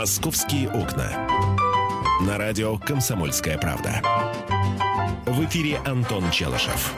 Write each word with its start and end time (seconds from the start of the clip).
«Московские 0.00 0.70
окна». 0.70 1.10
На 2.26 2.38
радио 2.38 2.78
«Комсомольская 2.78 3.58
правда». 3.58 4.00
В 5.26 5.44
эфире 5.44 5.78
Антон 5.84 6.24
Челышев. 6.30 6.94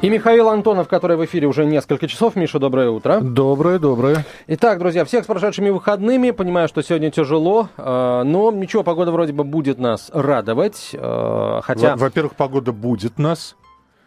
И 0.00 0.10
Михаил 0.10 0.48
Антонов, 0.48 0.88
который 0.88 1.16
в 1.16 1.24
эфире 1.24 1.46
уже 1.46 1.64
несколько 1.66 2.08
часов. 2.08 2.34
Миша, 2.34 2.58
доброе 2.58 2.90
утро. 2.90 3.20
Доброе, 3.20 3.78
доброе. 3.78 4.26
Итак, 4.48 4.80
друзья, 4.80 5.04
всех 5.04 5.22
с 5.22 5.28
прошедшими 5.28 5.70
выходными. 5.70 6.32
Понимаю, 6.32 6.66
что 6.66 6.82
сегодня 6.82 7.12
тяжело, 7.12 7.68
э, 7.76 8.22
но 8.24 8.50
ничего, 8.50 8.82
погода 8.82 9.12
вроде 9.12 9.32
бы 9.32 9.44
будет 9.44 9.78
нас 9.78 10.10
радовать. 10.12 10.90
э, 10.94 11.60
Хотя 11.62 11.94
Во-первых, 11.94 12.34
погода 12.34 12.72
будет 12.72 13.20
нас. 13.20 13.54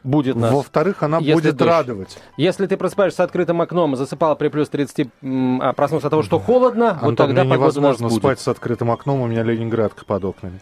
Будет 0.03 0.35
нас... 0.35 0.51
Во-вторых, 0.51 1.03
она 1.03 1.17
если 1.19 1.33
будет 1.33 1.55
дождь. 1.55 1.69
радовать. 1.69 2.17
Если 2.37 2.65
ты 2.67 2.77
просыпаешься 2.77 3.17
с 3.17 3.19
открытым 3.21 3.61
окном, 3.61 3.95
засыпал 3.95 4.35
при 4.35 4.47
плюс 4.49 4.69
30, 4.69 5.09
м, 5.21 5.61
а 5.61 5.73
проснулся 5.73 6.07
от 6.07 6.11
того, 6.11 6.23
что 6.23 6.39
холодно, 6.39 6.97
вот 7.01 7.09
Антон, 7.09 7.27
тогда 7.27 7.43
мне 7.43 7.51
погода 7.51 7.79
невозможно 7.79 8.09
спать 8.09 8.39
с 8.39 8.47
открытым 8.47 8.91
окном, 8.91 9.21
у 9.21 9.27
меня 9.27 9.43
Ленинградка 9.43 10.05
под 10.05 10.25
окнами. 10.25 10.61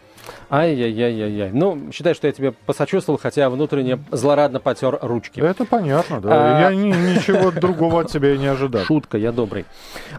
Ай-яй-яй-яй-яй. 0.50 1.52
Ну, 1.54 1.92
считай, 1.92 2.14
что 2.14 2.28
я 2.28 2.34
тебе 2.34 2.52
посочувствовал, 2.52 3.20
хотя 3.22 3.50
внутренне 3.50 4.00
злорадно 4.12 4.60
потер 4.60 4.98
ручки. 5.02 5.40
Это 5.40 5.66
понятно, 5.66 6.20
да. 6.22 6.30
А- 6.58 6.62
Я 6.70 6.76
ни- 6.76 6.88
ничего 7.16 7.52
другого 7.52 8.02
от 8.02 8.08
тебя 8.12 8.34
и 8.34 8.38
не 8.38 8.48
ожидал. 8.48 8.84
Шутка, 8.84 9.18
я 9.18 9.32
добрый. 9.32 9.66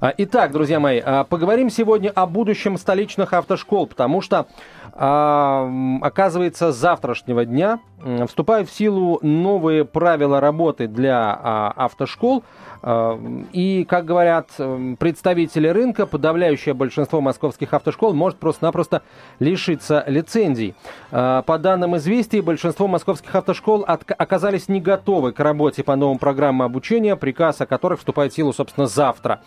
А, 0.01 0.13
Итак, 0.17 0.53
друзья 0.53 0.81
мои, 0.81 1.01
а, 1.05 1.25
поговорим 1.25 1.71
сегодня 1.71 2.11
о 2.11 2.27
будущем 2.27 2.77
столичных 2.79 3.33
автошкол, 3.33 3.87
потому 3.87 4.21
что, 4.21 4.47
а, 4.93 5.69
оказывается, 6.03 6.73
с 6.73 6.77
завтрашнего 6.77 7.45
дня 7.45 7.81
вступают 8.29 8.69
в 8.71 8.75
силу 8.75 9.19
новые 9.23 9.85
правила 9.85 10.41
работы 10.41 10.87
для 10.89 11.35
автошкол. 11.35 12.43
И, 13.53 13.87
как 13.87 14.07
говорят 14.07 14.49
представители 14.99 15.69
рынка, 15.69 16.07
подавляющее 16.07 16.73
большинство 16.73 17.21
московских 17.21 17.75
автошкол 17.75 18.15
может 18.15 18.39
просто-напросто 18.39 19.03
лишиться 19.39 20.00
лицензий. 20.07 20.75
А, 21.13 21.43
По 21.43 21.59
данным 21.59 21.97
известий, 21.97 22.41
большинство 22.41 22.87
московских 22.87 23.35
автошкол 23.35 23.85
оказались 23.87 24.69
не 24.69 24.81
готовы 24.81 25.33
к 25.33 25.41
работе 25.41 25.83
по 25.83 25.97
новым 25.97 26.19
программам 26.19 26.63
обучения, 26.63 27.17
приказ 27.17 27.61
о 27.61 27.67
которых 27.67 27.99
вступает 28.01 28.33
в 28.33 28.37
силу, 28.37 28.53
собственно, 28.53 28.87
завтра. 28.87 29.41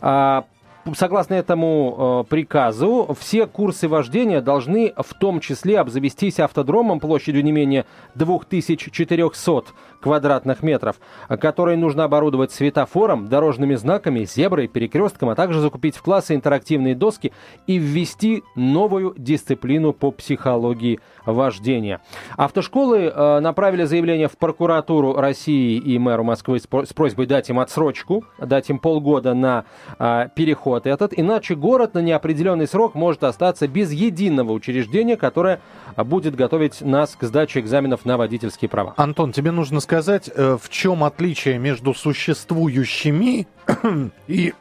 А, 0.00 0.44
Согласно 0.94 1.34
этому 1.34 2.24
э, 2.26 2.30
приказу, 2.30 3.16
все 3.18 3.46
курсы 3.46 3.88
вождения 3.88 4.40
должны 4.40 4.92
в 4.96 5.14
том 5.14 5.40
числе 5.40 5.80
обзавестись 5.80 6.40
автодромом 6.40 7.00
площадью 7.00 7.44
не 7.44 7.52
менее 7.52 7.86
2400 8.14 9.64
квадратных 10.00 10.62
метров, 10.62 10.96
который 11.28 11.76
нужно 11.76 12.04
оборудовать 12.04 12.52
светофором, 12.52 13.28
дорожными 13.28 13.74
знаками, 13.74 14.24
зеброй, 14.24 14.68
перекрестком, 14.68 15.30
а 15.30 15.34
также 15.34 15.60
закупить 15.60 15.96
в 15.96 16.02
классы 16.02 16.34
интерактивные 16.34 16.94
доски 16.94 17.32
и 17.66 17.78
ввести 17.78 18.42
новую 18.54 19.14
дисциплину 19.16 19.92
по 19.92 20.10
психологии 20.10 21.00
вождения. 21.32 22.00
Автошколы 22.36 23.12
э, 23.14 23.40
направили 23.40 23.84
заявление 23.84 24.28
в 24.28 24.36
прокуратуру 24.36 25.14
России 25.14 25.76
и 25.76 25.98
мэру 25.98 26.24
Москвы 26.24 26.58
с 26.58 26.66
про- 26.66 26.84
с 26.84 26.92
просьбой 26.92 27.26
дать 27.26 27.48
им 27.50 27.58
отсрочку, 27.60 28.24
дать 28.38 28.70
им 28.70 28.78
полгода 28.78 29.34
на 29.34 29.64
э, 29.98 30.28
переход 30.34 30.86
этот, 30.86 31.12
иначе 31.16 31.54
город 31.54 31.94
на 31.94 32.00
неопределенный 32.00 32.66
срок 32.66 32.94
может 32.94 33.24
остаться 33.24 33.68
без 33.68 33.92
единого 33.92 34.52
учреждения, 34.52 35.16
которое 35.16 35.60
будет 35.96 36.34
готовить 36.34 36.80
нас 36.80 37.16
к 37.16 37.24
сдаче 37.24 37.60
экзаменов 37.60 38.04
на 38.04 38.16
водительские 38.16 38.68
права. 38.68 38.94
Антон, 38.96 39.32
тебе 39.32 39.50
нужно 39.50 39.80
сказать, 39.80 40.30
э, 40.34 40.56
в 40.60 40.68
чем 40.68 41.04
отличие 41.04 41.58
между 41.58 41.94
существующими 41.94 43.46
и 44.26 44.54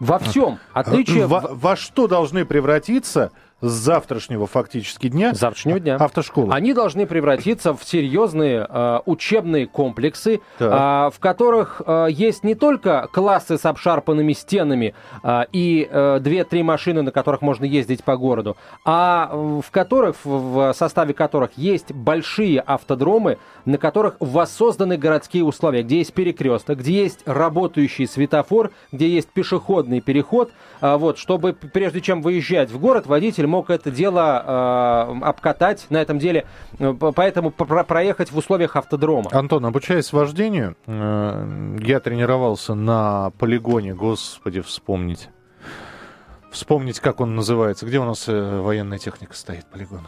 Во 0.00 0.18
всем 0.18 0.58
отличие 0.72 1.26
во, 1.26 1.40
во 1.40 1.76
что 1.76 2.08
должны 2.08 2.44
превратиться 2.44 3.30
с 3.68 3.72
завтрашнего 3.72 4.46
фактически 4.46 5.08
дня 5.08 5.34
с 5.34 5.38
завтрашнего 5.38 5.80
дня. 5.80 5.96
автошколы. 5.96 6.52
Они 6.52 6.72
должны 6.72 7.06
превратиться 7.06 7.74
в 7.74 7.84
серьезные 7.84 8.66
э, 8.68 8.98
учебные 9.06 9.66
комплексы, 9.66 10.40
э, 10.58 10.64
в 10.64 11.14
которых 11.18 11.80
э, 11.86 12.08
есть 12.10 12.44
не 12.44 12.54
только 12.54 13.08
классы 13.12 13.58
с 13.58 13.64
обшарпанными 13.64 14.32
стенами 14.32 14.94
э, 15.22 15.42
и 15.52 15.88
э, 15.90 16.18
две-три 16.20 16.62
машины, 16.62 17.02
на 17.02 17.10
которых 17.10 17.42
можно 17.42 17.64
ездить 17.64 18.04
по 18.04 18.16
городу, 18.16 18.56
а 18.84 19.30
э, 19.32 19.60
в 19.64 19.70
которых, 19.70 20.16
в- 20.24 20.72
составе 20.74 21.14
которых 21.14 21.52
есть 21.56 21.92
большие 21.92 22.60
автодромы, 22.60 23.38
на 23.64 23.78
которых 23.78 24.16
воссозданы 24.20 24.96
городские 24.96 25.44
условия, 25.44 25.82
где 25.82 25.98
есть 25.98 26.12
перекресток, 26.12 26.78
где 26.80 26.92
есть 27.02 27.20
работающий 27.26 28.06
светофор, 28.06 28.72
где 28.92 29.08
есть 29.08 29.28
пешеходный 29.28 30.00
переход, 30.00 30.52
а, 30.80 30.98
вот, 30.98 31.18
чтобы 31.18 31.54
прежде 31.54 32.00
чем 32.00 32.20
выезжать 32.20 32.70
в 32.70 32.78
город, 32.78 33.06
водитель 33.06 33.46
мог 33.54 33.70
это 33.70 33.90
дело 33.92 34.42
э, 34.44 35.24
обкатать 35.24 35.86
на 35.90 35.98
этом 35.98 36.18
деле, 36.18 36.44
э, 36.80 36.92
поэтому 37.14 37.50
про- 37.52 37.84
проехать 37.84 38.32
в 38.32 38.36
условиях 38.36 38.74
автодрома. 38.74 39.30
Антон, 39.32 39.64
обучаясь 39.64 40.12
вождению, 40.12 40.76
э, 40.86 41.76
я 41.80 42.00
тренировался 42.00 42.74
на 42.74 43.30
полигоне, 43.38 43.94
господи, 43.94 44.60
вспомнить. 44.60 45.28
Вспомнить, 46.50 47.00
как 47.00 47.20
он 47.20 47.34
называется. 47.36 47.86
Где 47.86 47.98
у 47.98 48.04
нас 48.04 48.28
э, 48.28 48.60
военная 48.60 48.98
техника 48.98 49.34
стоит, 49.36 49.66
полигон? 49.66 50.00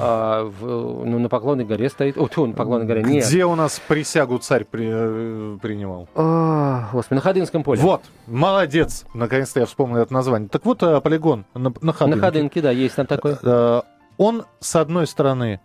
А, 0.00 0.44
в- 0.44 1.04
ну, 1.06 1.18
на 1.18 1.28
Поклонной 1.28 1.64
горе 1.64 1.88
стоит... 1.88 2.16
О, 2.18 2.28
тьфу, 2.28 2.46
на 2.46 2.52
Поклонной 2.54 2.86
горе, 2.86 3.02
нет. 3.02 3.24
Где 3.26 3.44
у 3.44 3.54
нас 3.54 3.80
присягу 3.86 4.38
царь 4.38 4.64
при- 4.64 4.88
э, 4.90 5.58
принимал? 5.60 6.08
А, 6.14 6.88
господи, 6.92 7.16
на 7.16 7.20
Ходынском 7.22 7.62
поле. 7.62 7.80
Вот, 7.80 8.02
молодец. 8.26 9.04
Наконец-то 9.14 9.60
я 9.60 9.66
вспомнил 9.66 9.98
это 9.98 10.12
название. 10.12 10.48
Так 10.48 10.64
вот, 10.64 10.82
э, 10.82 11.00
полигон 11.00 11.44
на, 11.54 11.72
на 11.80 11.92
Ходынке. 11.92 12.16
На 12.20 12.26
Ходынке, 12.26 12.60
да, 12.60 12.70
есть 12.70 12.96
там 12.96 13.06
такой. 13.06 13.36
Э, 13.42 13.82
Он, 14.16 14.44
с 14.60 14.76
одной 14.76 15.06
стороны, 15.06 15.60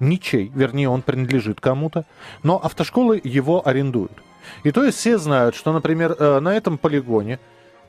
ничей, 0.00 0.50
вернее, 0.54 0.88
он 0.88 1.02
принадлежит 1.02 1.60
кому-то, 1.60 2.04
но 2.42 2.56
автошколы 2.62 3.20
его 3.22 3.66
арендуют. 3.66 4.12
И 4.64 4.72
то 4.72 4.82
есть 4.84 4.98
все 4.98 5.18
знают, 5.18 5.54
что, 5.54 5.72
например, 5.72 6.40
на 6.40 6.54
этом 6.56 6.76
полигоне 6.78 7.38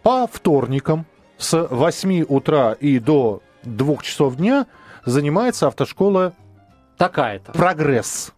по 0.04 0.28
вторникам 0.28 1.06
с 1.38 1.58
8 1.68 2.26
утра 2.28 2.74
и 2.74 3.00
до 3.00 3.42
2 3.64 3.98
часов 4.04 4.36
дня 4.36 4.68
занимается 5.06 5.68
автошкола 5.68 6.34
Такая-то. 6.98 7.52
«Прогресс». 7.52 8.34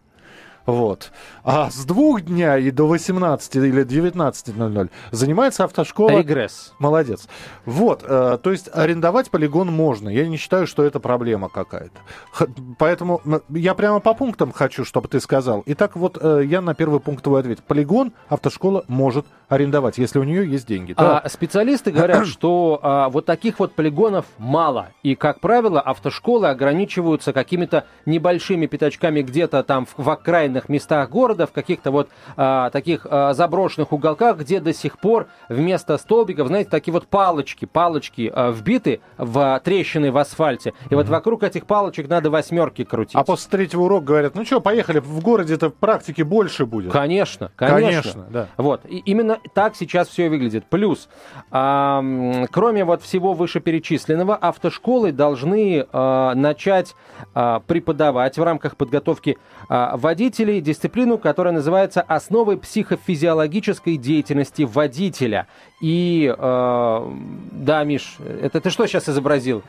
Вот. 0.66 1.12
А 1.44 1.70
с 1.70 1.84
двух 1.84 2.22
дня 2.22 2.58
и 2.58 2.70
до 2.70 2.86
18 2.86 3.56
или 3.56 3.84
19.00 3.84 4.90
занимается 5.12 5.64
автошкола 5.64 6.18
Регресс. 6.18 6.74
Молодец. 6.78 7.28
Вот, 7.64 8.04
э, 8.06 8.38
то 8.42 8.50
есть 8.50 8.68
арендовать 8.72 9.30
полигон 9.30 9.72
можно. 9.72 10.08
Я 10.08 10.26
не 10.26 10.36
считаю, 10.36 10.66
что 10.66 10.82
это 10.84 10.98
проблема 11.00 11.48
какая-то. 11.48 11.98
Х- 12.32 12.48
поэтому 12.78 13.20
я 13.50 13.74
прямо 13.74 14.00
по 14.00 14.14
пунктам 14.14 14.52
хочу, 14.52 14.84
чтобы 14.84 15.08
ты 15.08 15.20
сказал. 15.20 15.62
Итак, 15.66 15.94
вот 15.96 16.18
э, 16.20 16.42
я 16.44 16.60
на 16.60 16.74
первый 16.74 17.00
пункт 17.00 17.22
твой 17.22 17.40
ответ. 17.40 17.62
Полигон 17.62 18.12
автошкола 18.28 18.84
может 18.88 19.26
арендовать, 19.48 19.98
если 19.98 20.18
у 20.18 20.24
нее 20.24 20.50
есть 20.50 20.66
деньги. 20.66 20.94
Да. 20.94 21.20
А 21.20 21.28
специалисты 21.28 21.92
говорят, 21.92 22.26
что 22.26 22.80
а, 22.82 23.08
вот 23.08 23.26
таких 23.26 23.60
вот 23.60 23.74
полигонов 23.74 24.26
мало. 24.38 24.88
И, 25.02 25.14
как 25.14 25.40
правило, 25.40 25.80
автошколы 25.80 26.48
ограничиваются 26.48 27.32
какими-то 27.32 27.84
небольшими 28.04 28.66
пятачками 28.66 29.22
где-то 29.22 29.62
там 29.62 29.86
в, 29.86 29.94
в 29.96 30.10
окраинных 30.56 30.68
местах 30.68 31.10
города, 31.10 31.46
в 31.46 31.52
каких-то 31.52 31.90
вот 31.90 32.08
а, 32.36 32.70
таких 32.70 33.06
а, 33.08 33.32
заброшенных 33.34 33.92
уголках, 33.92 34.38
где 34.38 34.60
до 34.60 34.72
сих 34.72 34.98
пор 34.98 35.28
вместо 35.48 35.98
столбиков, 35.98 36.48
знаете, 36.48 36.70
такие 36.70 36.92
вот 36.92 37.06
палочки, 37.06 37.64
палочки 37.64 38.30
а, 38.32 38.50
вбиты 38.50 39.00
в 39.18 39.60
трещины 39.64 40.10
в 40.10 40.16
асфальте. 40.16 40.72
И 40.90 40.94
вот 40.94 41.08
вокруг 41.08 41.42
этих 41.42 41.66
палочек 41.66 42.08
надо 42.08 42.30
восьмерки 42.30 42.84
крутить. 42.84 43.14
А 43.14 43.24
после 43.24 43.50
третьего 43.50 43.82
урока 43.82 44.06
говорят, 44.06 44.34
ну 44.34 44.44
что, 44.44 44.60
поехали, 44.60 44.98
в 44.98 45.20
городе-то 45.20 45.70
практики 45.70 46.22
больше 46.22 46.66
будет. 46.66 46.92
Конечно, 46.92 47.50
конечно. 47.56 47.86
Конечно, 47.86 48.26
да. 48.30 48.46
Вот, 48.56 48.80
и 48.88 48.98
именно 48.98 49.38
так 49.54 49.76
сейчас 49.76 50.08
все 50.08 50.28
выглядит. 50.28 50.64
Плюс, 50.66 51.08
а, 51.50 52.02
кроме 52.50 52.84
вот 52.84 53.02
всего 53.02 53.34
вышеперечисленного, 53.34 54.36
автошколы 54.36 55.12
должны 55.12 55.86
а, 55.92 56.34
начать 56.34 56.94
а, 57.34 57.60
преподавать 57.60 58.38
в 58.38 58.42
рамках 58.42 58.76
подготовки 58.76 59.38
а, 59.68 59.96
водителей 59.96 60.45
дисциплину, 60.60 61.18
которая 61.18 61.52
называется 61.52 62.00
«Основы 62.00 62.56
психофизиологической 62.56 63.96
деятельности 63.96 64.62
водителя». 64.62 65.46
И, 65.80 66.34
а, 66.38 67.12
да, 67.52 67.84
Миш, 67.84 68.16
это 68.42 68.60
ты 68.62 68.70
что 68.70 68.86
сейчас 68.86 69.08
изобразил? 69.10 69.62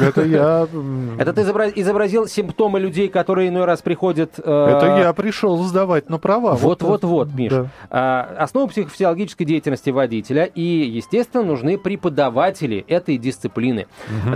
Это 0.00 0.24
я... 0.24 0.66
Это 1.18 1.32
ты 1.32 1.42
изобра- 1.42 1.72
изобразил 1.74 2.26
симптомы 2.26 2.80
людей, 2.80 3.08
которые 3.08 3.48
иной 3.48 3.64
раз 3.64 3.80
приходят... 3.82 4.34
э, 4.38 4.42
Это 4.76 4.98
я 4.98 5.12
пришел 5.12 5.56
сдавать 5.62 6.10
на 6.10 6.18
права. 6.18 6.54
вот, 6.54 6.82
вот, 6.82 7.04
вот, 7.04 7.28
Миш. 7.34 7.52
Да. 7.52 7.66
А, 7.90 8.36
Основа 8.38 8.66
психофизиологической 8.66 9.46
деятельности 9.46 9.90
водителя 9.90 10.44
и, 10.44 10.62
естественно, 10.62 11.44
нужны 11.44 11.78
преподаватели 11.78 12.84
этой 12.88 13.16
дисциплины. 13.18 13.86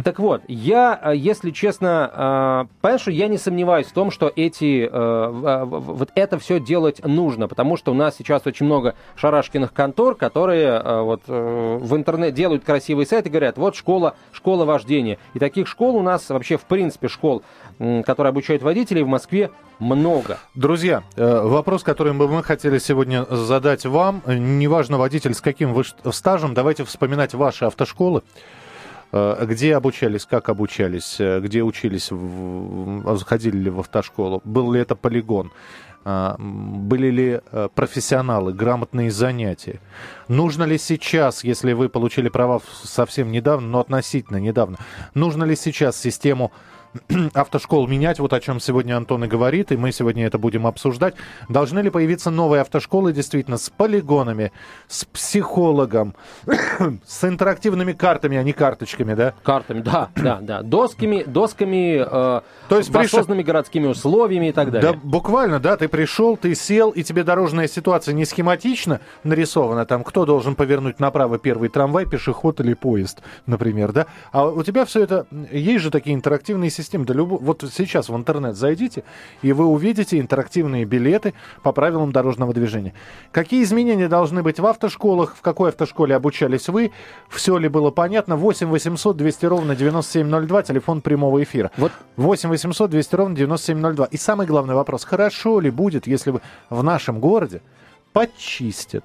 Так 0.05 0.19
вот, 0.21 0.43
я, 0.47 0.95
а, 0.95 1.13
если 1.15 1.51
честно, 1.51 2.69
понимаешь, 2.81 3.01
что 3.01 3.11
я 3.11 3.27
не 3.29 3.39
сомневаюсь 3.39 3.87
в 3.89 3.93
том, 3.93 4.11
что 4.11 4.31
эти 4.35 4.89
э, 4.91 5.65
вот 5.65 6.11
это 6.15 6.39
все 6.39 6.61
делать 6.61 7.05
нужно, 7.05 7.49
потому 7.49 7.77
что 7.77 7.91
у 7.91 7.95
нас 7.95 8.17
сейчас 8.17 8.47
очень 8.47 8.67
много 8.67 8.95
шарашкиных 9.17 9.73
контор, 9.73 10.15
которые 10.15 10.92
вот 11.01 11.23
в 11.27 11.97
интернет 11.97 12.35
делают 12.35 12.65
красивые 12.65 13.07
сайты 13.07 13.31
говорят, 13.31 13.57
вот 13.57 13.77
школа, 13.77 14.17
школа 14.33 14.65
вождения. 14.65 15.19
И 15.35 15.39
таких 15.39 15.67
школ 15.67 15.97
у 15.97 16.03
нас 16.03 16.29
вообще, 16.29 16.57
в 16.57 16.65
принципе, 16.65 17.09
школ, 17.09 17.43
которые 17.79 18.31
обучают 18.31 18.63
водителей 18.63 19.03
в 19.03 19.09
Москве 19.09 19.51
много. 19.79 20.39
Друзья, 20.55 21.03
вопрос, 21.17 21.83
который 21.83 22.13
бы 22.13 22.29
мы 22.29 22.43
хотели 22.43 22.79
сегодня 22.79 23.25
задать 23.31 23.87
вам, 23.87 24.23
неважно 24.27 24.99
водитель 24.99 25.35
с 25.35 25.41
каким 25.41 25.73
вы 25.73 25.85
стажем, 26.13 26.55
давайте 26.55 26.85
вспоминать 26.85 27.35
ваши 27.35 27.65
автошколы. 27.65 28.23
Э, 29.13 29.45
где 29.45 29.77
обучались, 29.77 30.25
как 30.25 30.49
обучались, 30.49 31.21
э, 31.21 31.41
где 31.41 31.63
учились, 31.63 32.11
ходили 33.27 33.57
ли 33.59 33.71
в 33.71 33.81
автошколу, 33.81 34.41
был 34.45 34.73
ли 34.73 34.81
это 34.81 34.97
полигон, 34.97 35.49
э, 35.49 35.92
были 36.05 37.11
ли 37.11 37.41
профессионалы, 37.75 38.53
грамотные 38.53 39.11
занятия. 39.11 39.81
Нужно 40.29 40.65
ли 40.65 40.79
сейчас, 40.79 41.45
если 41.45 41.73
вы 41.73 41.89
получили 41.89 42.29
права 42.29 42.61
совсем 42.83 43.31
недавно, 43.31 43.69
но 43.69 43.81
относительно 43.81 44.39
недавно, 44.39 44.79
нужно 45.15 45.45
ли 45.45 45.57
сейчас 45.57 45.97
систему 45.97 46.53
автошкол 47.35 47.87
менять, 47.87 48.19
вот 48.19 48.33
о 48.33 48.41
чем 48.41 48.61
сегодня 48.61 48.97
Антон 48.97 49.25
и 49.25 49.27
говорит, 49.27 49.73
и 49.73 49.77
мы 49.77 49.93
сегодня 49.93 50.27
это 50.27 50.39
будем 50.39 50.67
обсуждать. 50.67 51.15
Должны 51.49 51.81
ли 51.81 51.91
появиться 51.91 52.31
новые 52.31 52.61
автошколы 52.61 53.13
действительно 53.13 53.57
с 53.57 53.71
полигонами, 53.71 54.53
с 54.89 55.05
психологом, 55.05 56.15
с 57.07 57.25
интерактивными 57.25 57.93
картами, 57.93 58.37
а 58.37 58.43
не 58.43 58.53
карточками, 58.53 59.15
да? 59.15 59.35
Картами, 59.43 59.81
да, 59.81 60.11
да, 60.17 60.39
да. 60.41 60.63
Досками, 60.63 61.25
досками, 61.27 61.97
э, 61.97 62.41
То 62.69 62.77
есть 62.77 62.91
воссозданными 62.91 63.43
городскими 63.43 63.87
условиями 63.87 64.49
и 64.49 64.53
так 64.53 64.71
далее. 64.71 64.93
Да, 64.93 64.99
буквально, 65.03 65.61
да, 65.61 65.77
ты 65.77 65.89
пришел, 65.89 66.37
ты 66.37 66.55
сел, 66.55 66.91
и 66.91 67.03
тебе 67.03 67.25
дорожная 67.25 67.69
ситуация 67.69 68.13
не 68.13 68.25
схематично 68.25 69.01
нарисована, 69.25 69.87
там, 69.87 70.05
кто 70.05 70.27
должен 70.27 70.55
повернуть 70.55 71.01
направо 71.01 71.39
первый 71.39 71.69
трамвай, 71.71 72.05
пешеход 72.07 72.61
или 72.61 72.75
поезд, 72.75 73.23
например, 73.47 73.93
да? 73.93 74.07
А 74.31 74.47
у 74.47 74.63
тебя 74.63 74.85
все 74.85 75.03
это, 75.03 75.27
есть 75.51 75.83
же 75.83 75.91
такие 75.91 76.15
интерактивные 76.15 76.71
системы, 76.71 76.82
систем. 76.83 77.05
Да 77.05 77.15
любо... 77.15 77.37
Вот 77.37 77.65
сейчас 77.73 78.09
в 78.09 78.17
интернет 78.17 78.57
зайдите, 78.57 79.05
и 79.43 79.53
вы 79.53 79.67
увидите 79.67 80.19
интерактивные 80.19 80.85
билеты 80.85 81.35
по 81.63 81.73
правилам 81.73 82.13
дорожного 82.13 82.53
движения. 82.53 82.95
Какие 83.31 83.63
изменения 83.63 84.09
должны 84.09 84.43
быть 84.43 84.61
в 84.61 84.67
автошколах, 84.67 85.37
в 85.37 85.41
какой 85.41 85.71
автошколе 85.71 86.15
обучались 86.15 86.69
вы, 86.69 86.93
все 87.29 87.57
ли 87.59 87.69
было 87.69 87.91
понятно? 87.91 88.37
8 88.37 88.69
800 88.69 89.17
200 89.17 89.47
ровно 89.47 89.77
9702, 89.77 90.63
телефон 90.63 91.01
прямого 91.01 91.43
эфира. 91.43 91.71
Вот. 91.77 91.93
8 92.17 92.49
800 92.49 92.91
200 92.91 93.15
ровно 93.15 93.37
9702. 93.37 94.07
И 94.07 94.17
самый 94.17 94.47
главный 94.47 94.75
вопрос, 94.75 95.05
хорошо 95.05 95.61
ли 95.61 95.71
будет, 95.71 96.07
если 96.07 96.31
вы 96.31 96.41
в 96.71 96.83
нашем 96.83 97.21
городе 97.21 97.63
почистят 98.13 99.05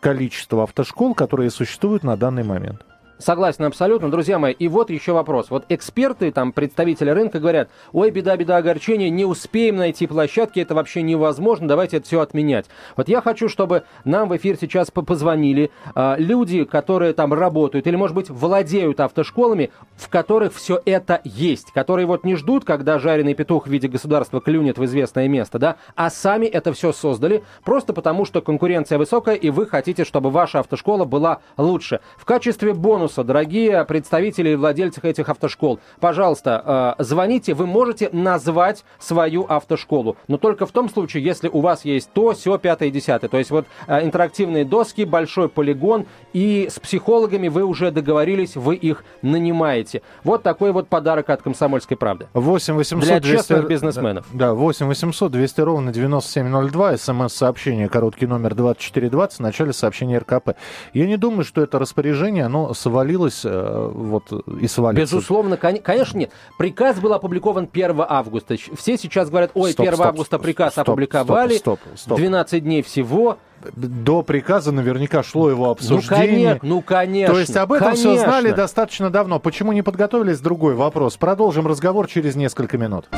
количество 0.00 0.62
автошкол, 0.62 1.14
которые 1.14 1.50
существуют 1.50 2.04
на 2.04 2.16
данный 2.16 2.44
момент? 2.44 2.84
Согласен 3.18 3.64
абсолютно, 3.64 4.10
друзья 4.10 4.38
мои. 4.38 4.52
И 4.52 4.68
вот 4.68 4.90
еще 4.90 5.12
вопрос. 5.12 5.48
Вот 5.48 5.64
эксперты, 5.70 6.30
там, 6.30 6.52
представители 6.52 7.08
рынка 7.08 7.40
говорят, 7.40 7.70
ой, 7.92 8.10
беда, 8.10 8.36
беда, 8.36 8.58
огорчение, 8.58 9.08
не 9.08 9.24
успеем 9.24 9.76
найти 9.76 10.06
площадки, 10.06 10.60
это 10.60 10.74
вообще 10.74 11.00
невозможно, 11.00 11.66
давайте 11.66 11.96
это 11.96 12.06
все 12.06 12.20
отменять. 12.20 12.66
Вот 12.94 13.08
я 13.08 13.22
хочу, 13.22 13.48
чтобы 13.48 13.84
нам 14.04 14.28
в 14.28 14.36
эфир 14.36 14.58
сейчас 14.60 14.90
позвонили 14.90 15.70
э, 15.94 16.16
люди, 16.18 16.64
которые 16.64 17.14
там 17.14 17.32
работают 17.32 17.86
или, 17.86 17.96
может 17.96 18.14
быть, 18.14 18.28
владеют 18.28 19.00
автошколами, 19.00 19.70
в 19.96 20.10
которых 20.10 20.52
все 20.52 20.82
это 20.84 21.22
есть, 21.24 21.72
которые 21.72 22.04
вот 22.06 22.22
не 22.22 22.36
ждут, 22.36 22.66
когда 22.66 22.98
жареный 22.98 23.32
петух 23.32 23.66
в 23.66 23.70
виде 23.70 23.88
государства 23.88 24.42
клюнет 24.42 24.76
в 24.76 24.84
известное 24.84 25.26
место, 25.26 25.58
да, 25.58 25.76
а 25.94 26.10
сами 26.10 26.44
это 26.44 26.74
все 26.74 26.92
создали, 26.92 27.44
просто 27.64 27.94
потому 27.94 28.26
что 28.26 28.42
конкуренция 28.42 28.98
высокая, 28.98 29.36
и 29.36 29.48
вы 29.48 29.64
хотите, 29.66 30.04
чтобы 30.04 30.30
ваша 30.30 30.60
автошкола 30.60 31.06
была 31.06 31.38
лучше. 31.56 32.00
В 32.18 32.26
качестве 32.26 32.74
бонуса 32.74 33.05
бонуса, 33.06 33.22
дорогие 33.22 33.84
представители 33.84 34.50
и 34.50 34.54
владельцы 34.56 35.00
этих 35.02 35.28
автошкол, 35.28 35.78
пожалуйста, 36.00 36.94
э, 36.98 37.02
звоните, 37.02 37.54
вы 37.54 37.66
можете 37.66 38.08
назвать 38.12 38.84
свою 38.98 39.44
автошколу, 39.48 40.16
но 40.26 40.38
только 40.38 40.66
в 40.66 40.72
том 40.72 40.88
случае, 40.90 41.22
если 41.22 41.48
у 41.48 41.60
вас 41.60 41.84
есть 41.84 42.10
то, 42.12 42.32
все, 42.32 42.58
пятое, 42.58 42.90
десятое. 42.90 43.30
То 43.30 43.38
есть 43.38 43.50
вот 43.50 43.66
э, 43.86 44.04
интерактивные 44.04 44.64
доски, 44.64 45.04
большой 45.04 45.48
полигон, 45.48 46.06
и 46.32 46.68
с 46.70 46.80
психологами 46.80 47.48
вы 47.48 47.62
уже 47.62 47.90
договорились, 47.90 48.56
вы 48.56 48.74
их 48.74 49.04
нанимаете. 49.22 50.02
Вот 50.24 50.42
такой 50.42 50.72
вот 50.72 50.88
подарок 50.88 51.30
от 51.30 51.42
«Комсомольской 51.42 51.96
правды». 51.96 52.26
8 52.34 52.74
800 52.74 53.04
Для 53.04 53.20
200... 53.20 53.36
честных 53.36 53.68
бизнесменов. 53.68 54.26
Да, 54.32 54.54
8 54.54 54.86
800 54.86 55.30
200 55.30 55.60
ровно 55.60 55.92
9702, 55.92 56.96
смс-сообщение, 56.96 57.88
короткий 57.88 58.26
номер 58.26 58.54
2420, 58.54 59.38
в 59.38 59.42
начале 59.42 59.72
сообщения 59.72 60.18
РКП. 60.18 60.50
Я 60.92 61.06
не 61.06 61.16
думаю, 61.16 61.44
что 61.44 61.62
это 61.62 61.78
распоряжение, 61.78 62.44
оно 62.44 62.74
свалилось 62.96 63.42
э, 63.44 63.90
вот 63.92 64.32
и 64.60 64.66
свалится. 64.66 65.16
Безусловно, 65.16 65.56
конечно, 65.56 66.18
нет. 66.18 66.30
Приказ 66.56 66.98
был 66.98 67.12
опубликован 67.12 67.68
1 67.70 68.04
августа. 68.08 68.56
Все 68.56 68.96
сейчас 68.96 69.28
говорят, 69.28 69.50
ой, 69.54 69.72
стоп, 69.72 69.84
1 69.84 69.94
стоп, 69.94 70.06
августа 70.06 70.38
приказ 70.38 70.72
стоп, 70.72 70.88
опубликовали, 70.88 71.58
стоп, 71.58 71.80
стоп, 71.80 71.98
стоп. 71.98 72.18
12 72.18 72.64
дней 72.64 72.82
всего. 72.82 73.38
До 73.74 74.22
приказа 74.22 74.70
наверняка 74.72 75.22
шло 75.22 75.50
его 75.50 75.70
обсуждение. 75.70 76.58
Ну, 76.62 76.62
конечно. 76.62 76.68
Ну, 76.68 76.82
конечно 76.82 77.34
То 77.34 77.40
есть 77.40 77.56
об 77.56 77.72
этом 77.72 77.88
конечно. 77.88 78.14
все 78.14 78.24
знали 78.24 78.50
достаточно 78.52 79.10
давно. 79.10 79.40
Почему 79.40 79.72
не 79.72 79.82
подготовились? 79.82 80.40
Другой 80.40 80.74
вопрос. 80.74 81.16
Продолжим 81.16 81.66
разговор 81.66 82.06
через 82.06 82.36
несколько 82.36 82.78
минут. 82.78 83.08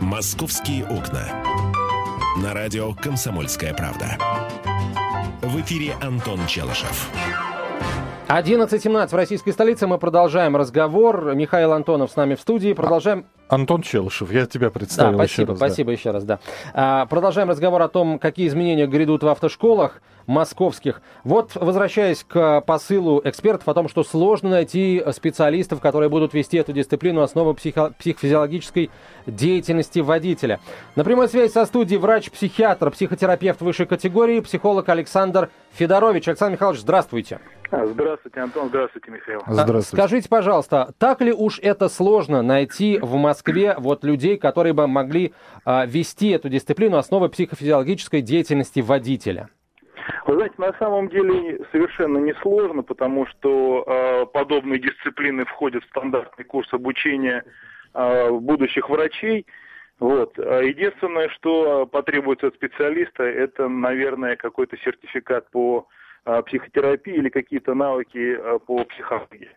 «Московские 0.00 0.84
окна». 0.84 1.22
На 2.42 2.52
радио 2.52 2.92
«Комсомольская 2.94 3.74
правда». 3.74 4.18
В 5.42 5.60
эфире 5.60 5.94
Антон 6.02 6.40
Челышев. 6.46 7.10
11.17 8.30 9.08
в 9.08 9.14
российской 9.14 9.50
столице. 9.50 9.88
Мы 9.88 9.98
продолжаем 9.98 10.54
разговор. 10.54 11.34
Михаил 11.34 11.72
Антонов 11.72 12.12
с 12.12 12.16
нами 12.16 12.36
в 12.36 12.40
студии. 12.40 12.72
Продолжаем... 12.74 13.26
А, 13.48 13.56
Антон 13.56 13.82
Челышев, 13.82 14.30
я 14.30 14.46
тебя 14.46 14.70
представил 14.70 15.18
да, 15.18 15.24
спасибо, 15.24 15.42
еще 15.42 15.50
раз. 15.50 15.58
Спасибо 15.58 15.86
да. 15.86 15.92
еще 15.92 16.10
раз, 16.12 16.24
да. 16.24 16.38
А, 16.72 17.06
продолжаем 17.06 17.50
разговор 17.50 17.82
о 17.82 17.88
том, 17.88 18.20
какие 18.20 18.46
изменения 18.46 18.86
грядут 18.86 19.24
в 19.24 19.28
автошколах 19.28 20.00
московских. 20.30 21.02
Вот, 21.24 21.56
возвращаясь 21.56 22.24
к 22.24 22.60
посылу 22.62 23.20
экспертов 23.24 23.68
о 23.68 23.74
том, 23.74 23.88
что 23.88 24.04
сложно 24.04 24.50
найти 24.50 25.02
специалистов, 25.12 25.80
которые 25.80 26.08
будут 26.08 26.32
вести 26.34 26.56
эту 26.56 26.72
дисциплину 26.72 27.22
основы 27.22 27.54
психо- 27.54 27.92
психофизиологической 27.98 28.90
деятельности 29.26 29.98
водителя. 29.98 30.60
На 30.94 31.04
прямой 31.04 31.28
связи 31.28 31.50
со 31.52 31.66
студией 31.66 32.00
врач-психиатр, 32.00 32.90
психотерапевт 32.92 33.60
высшей 33.60 33.86
категории, 33.86 34.40
психолог 34.40 34.88
Александр 34.88 35.50
Федорович. 35.72 36.28
Александр 36.28 36.54
Михайлович, 36.54 36.80
здравствуйте. 36.80 37.40
Здравствуйте, 37.72 38.40
Антон. 38.40 38.68
Здравствуйте, 38.68 39.10
Михаил. 39.10 39.40
А, 39.44 39.52
здравствуйте. 39.52 40.02
Скажите, 40.02 40.28
пожалуйста, 40.28 40.92
так 40.98 41.20
ли 41.20 41.32
уж 41.32 41.58
это 41.60 41.88
сложно 41.88 42.42
найти 42.42 42.98
в 43.00 43.14
Москве 43.16 43.74
вот 43.78 44.04
людей, 44.04 44.36
которые 44.36 44.72
бы 44.72 44.86
могли 44.86 45.34
а, 45.64 45.86
вести 45.86 46.30
эту 46.30 46.48
дисциплину 46.48 46.96
основы 46.96 47.28
психофизиологической 47.28 48.22
деятельности 48.22 48.80
водителя? 48.80 49.50
Вы 50.26 50.34
знаете, 50.34 50.54
на 50.58 50.72
самом 50.74 51.08
деле 51.08 51.60
совершенно 51.72 52.18
несложно, 52.18 52.82
потому 52.82 53.26
что 53.26 53.84
э, 53.86 54.26
подобные 54.32 54.78
дисциплины 54.78 55.44
входят 55.44 55.84
в 55.84 55.88
стандартный 55.88 56.44
курс 56.44 56.72
обучения 56.72 57.44
э, 57.94 58.30
будущих 58.30 58.88
врачей. 58.88 59.46
Вот. 59.98 60.38
Единственное, 60.38 61.28
что 61.28 61.84
потребуется 61.86 62.46
от 62.46 62.54
специалиста, 62.54 63.22
это, 63.22 63.68
наверное, 63.68 64.36
какой-то 64.36 64.78
сертификат 64.78 65.50
по 65.50 65.88
а, 66.24 66.42
психотерапии 66.42 67.14
или 67.14 67.28
какие-то 67.28 67.74
навыки 67.74 68.34
а, 68.34 68.58
по 68.58 68.84
психологии. 68.84 69.50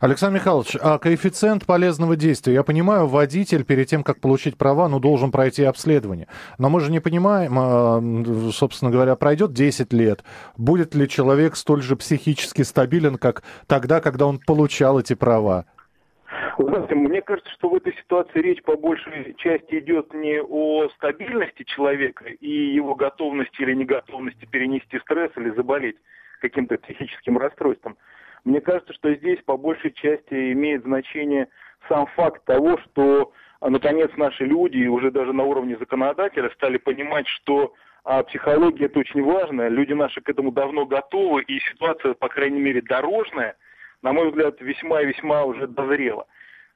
Александр 0.00 0.38
Михайлович, 0.38 0.76
а 0.80 0.98
коэффициент 0.98 1.66
полезного 1.66 2.16
действия? 2.16 2.54
Я 2.54 2.62
понимаю, 2.62 3.06
водитель 3.06 3.64
перед 3.64 3.86
тем, 3.88 4.02
как 4.02 4.20
получить 4.20 4.56
права, 4.56 4.88
ну, 4.88 4.98
должен 4.98 5.30
пройти 5.30 5.64
обследование. 5.64 6.26
Но 6.58 6.68
мы 6.70 6.80
же 6.80 6.90
не 6.90 7.00
понимаем, 7.00 7.54
а, 7.56 8.50
собственно 8.52 8.90
говоря, 8.90 9.14
пройдет 9.16 9.52
10 9.52 9.92
лет, 9.92 10.24
будет 10.56 10.94
ли 10.94 11.08
человек 11.08 11.56
столь 11.56 11.82
же 11.82 11.96
психически 11.96 12.62
стабилен, 12.62 13.16
как 13.16 13.42
тогда, 13.66 14.00
когда 14.00 14.26
он 14.26 14.38
получал 14.38 14.98
эти 14.98 15.14
права? 15.14 15.66
знаете, 16.58 16.94
мне 16.94 17.22
кажется, 17.22 17.50
что 17.52 17.68
в 17.68 17.74
этой 17.74 17.94
ситуации 17.94 18.40
речь 18.40 18.62
по 18.62 18.76
большей 18.76 19.34
части 19.38 19.78
идет 19.78 20.12
не 20.14 20.40
о 20.42 20.88
стабильности 20.96 21.64
человека 21.64 22.24
и 22.24 22.50
его 22.50 22.94
готовности 22.94 23.62
или 23.62 23.74
неготовности 23.74 24.46
перенести 24.46 24.98
стресс 25.00 25.30
или 25.36 25.50
заболеть 25.50 25.96
каким-то 26.40 26.78
психическим 26.78 27.38
расстройством. 27.38 27.96
Мне 28.44 28.60
кажется, 28.60 28.92
что 28.94 29.14
здесь 29.14 29.38
по 29.44 29.56
большей 29.56 29.92
части 29.92 30.52
имеет 30.52 30.84
значение 30.84 31.48
сам 31.88 32.06
факт 32.06 32.44
того, 32.44 32.78
что 32.78 33.32
а, 33.60 33.70
наконец 33.70 34.10
наши 34.16 34.44
люди, 34.44 34.86
уже 34.86 35.10
даже 35.10 35.32
на 35.32 35.44
уровне 35.44 35.76
законодателя, 35.78 36.50
стали 36.50 36.78
понимать, 36.78 37.26
что 37.26 37.74
а 38.02 38.22
психология 38.22 38.86
это 38.86 38.98
очень 38.98 39.22
важно, 39.22 39.68
люди 39.68 39.92
наши 39.92 40.20
к 40.20 40.28
этому 40.28 40.52
давно 40.52 40.86
готовы, 40.86 41.42
и 41.42 41.60
ситуация, 41.60 42.14
по 42.14 42.28
крайней 42.28 42.60
мере, 42.60 42.80
дорожная, 42.80 43.56
на 44.02 44.12
мой 44.12 44.30
взгляд, 44.30 44.60
весьма 44.60 45.02
и 45.02 45.06
весьма 45.06 45.44
уже 45.44 45.66
дозрела. 45.66 46.26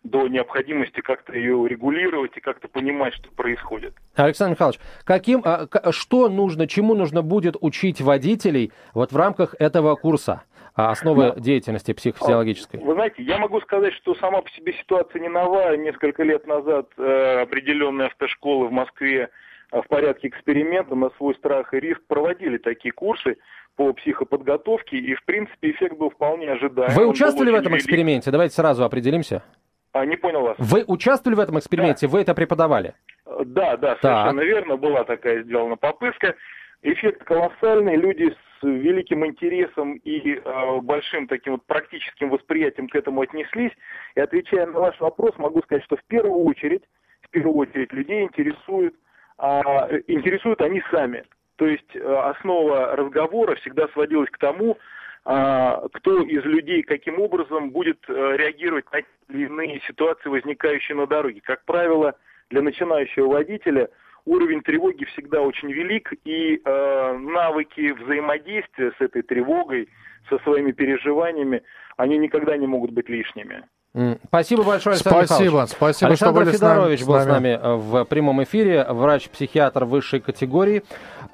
до 0.02 0.28
необходимости 0.28 1.00
как-то 1.00 1.32
ее 1.32 1.66
регулировать 1.66 2.36
и 2.36 2.40
как-то 2.40 2.68
понимать, 2.68 3.14
что 3.14 3.30
происходит. 3.30 3.94
Александр 4.14 4.52
Михайлович, 4.52 4.80
каким, 5.04 5.40
а, 5.42 5.66
что 5.92 6.28
нужно, 6.28 6.66
чему 6.66 6.94
нужно 6.94 7.22
будет 7.22 7.56
учить 7.58 8.02
водителей 8.02 8.70
вот 8.92 9.12
в 9.12 9.16
рамках 9.16 9.54
этого 9.58 9.96
курса? 9.96 10.42
А 10.74 10.90
основы 10.90 11.34
ну, 11.34 11.40
деятельности 11.40 11.92
психофизиологической? 11.92 12.80
Вы 12.80 12.94
знаете, 12.94 13.22
я 13.22 13.38
могу 13.38 13.60
сказать, 13.60 13.94
что 13.94 14.14
сама 14.16 14.42
по 14.42 14.50
себе 14.50 14.72
ситуация 14.72 15.20
не 15.20 15.28
новая. 15.28 15.76
Несколько 15.76 16.24
лет 16.24 16.46
назад 16.46 16.88
э, 16.98 17.42
определенные 17.42 18.08
автошколы 18.08 18.66
в 18.66 18.72
Москве 18.72 19.30
э, 19.70 19.80
в 19.80 19.86
порядке 19.86 20.28
эксперимента 20.28 20.96
на 20.96 21.10
свой 21.10 21.36
страх 21.36 21.72
и 21.74 21.80
риск 21.80 22.00
проводили 22.08 22.58
такие 22.58 22.90
курсы 22.90 23.36
по 23.76 23.92
психоподготовке, 23.92 24.96
и, 24.98 25.14
в 25.14 25.24
принципе, 25.24 25.70
эффект 25.70 25.96
был 25.96 26.10
вполне 26.10 26.50
ожидаемый. 26.50 26.94
Вы 26.94 27.06
участвовали 27.06 27.50
в 27.50 27.54
этом 27.54 27.72
велик. 27.72 27.84
эксперименте? 27.84 28.30
Давайте 28.30 28.54
сразу 28.54 28.84
определимся. 28.84 29.42
А, 29.92 30.04
не 30.04 30.16
понял 30.16 30.42
вас. 30.42 30.56
Вы 30.58 30.84
участвовали 30.86 31.36
в 31.36 31.40
этом 31.40 31.58
эксперименте? 31.58 32.06
Да. 32.06 32.12
Вы 32.12 32.20
это 32.20 32.34
преподавали? 32.34 32.94
Да, 33.26 33.76
да, 33.76 33.96
совершенно 34.00 34.40
так. 34.40 34.44
верно. 34.44 34.76
Была 34.76 35.04
такая 35.04 35.42
сделана 35.44 35.76
попытка. 35.76 36.34
Эффект 36.82 37.24
колоссальный. 37.24 37.96
Люди 37.96 38.30
с 38.30 38.62
великим 38.62 39.24
интересом 39.26 39.94
и 39.96 40.36
э, 40.36 40.80
большим 40.80 41.26
таким 41.28 41.54
вот 41.54 41.66
практическим 41.66 42.30
восприятием 42.30 42.88
к 42.88 42.96
этому 42.96 43.22
отнеслись. 43.22 43.72
И 44.14 44.20
отвечая 44.20 44.66
на 44.66 44.78
ваш 44.78 45.00
вопрос, 45.00 45.36
могу 45.38 45.62
сказать, 45.62 45.84
что 45.84 45.96
в 45.96 46.04
первую 46.04 46.44
очередь, 46.44 46.82
в 47.22 47.30
первую 47.30 47.56
очередь 47.56 47.92
людей 47.92 48.22
интересует, 48.22 48.94
э, 49.38 50.00
интересуют 50.08 50.60
они 50.60 50.82
сами. 50.90 51.24
То 51.56 51.66
есть 51.66 51.94
э, 51.94 52.00
основа 52.00 52.96
разговора 52.96 53.54
всегда 53.56 53.88
сводилась 53.88 54.30
к 54.30 54.38
тому, 54.38 54.78
а, 55.26 55.88
кто 55.94 56.20
из 56.22 56.44
людей 56.44 56.82
каким 56.82 57.18
образом 57.18 57.70
будет 57.70 57.98
э, 58.08 58.36
реагировать 58.36 58.84
на 58.92 59.00
иные 59.34 59.80
ситуации, 59.86 60.28
возникающие 60.28 60.96
на 60.96 61.06
дороге. 61.06 61.40
Как 61.42 61.64
правило, 61.64 62.14
для 62.50 62.60
начинающего 62.60 63.28
водителя 63.28 63.88
уровень 64.26 64.62
тревоги 64.62 65.04
всегда 65.04 65.40
очень 65.40 65.70
велик, 65.72 66.12
и 66.24 66.60
э, 66.64 67.18
навыки 67.18 67.92
взаимодействия 67.92 68.92
с 68.98 69.00
этой 69.00 69.22
тревогой, 69.22 69.88
со 70.28 70.38
своими 70.38 70.72
переживаниями, 70.72 71.62
они 71.96 72.18
никогда 72.18 72.56
не 72.56 72.66
могут 72.66 72.92
быть 72.92 73.08
лишними. 73.08 73.64
Спасибо 74.26 74.64
большое, 74.64 74.94
Александр 74.94 75.26
Спасибо, 75.26 75.44
Михайлович. 75.44 75.70
спасибо, 75.70 76.08
Александр 76.08 76.16
что 76.16 76.44
были 76.44 76.56
Федорович 76.56 77.00
с 77.00 77.06
нами, 77.06 77.18
был 77.18 77.24
с 77.24 77.26
нами 77.26 77.48
э, 77.48 77.74
в 77.76 78.04
прямом 78.06 78.42
эфире, 78.42 78.84
врач-психиатр 78.88 79.84
высшей 79.84 80.18
категории. 80.18 80.82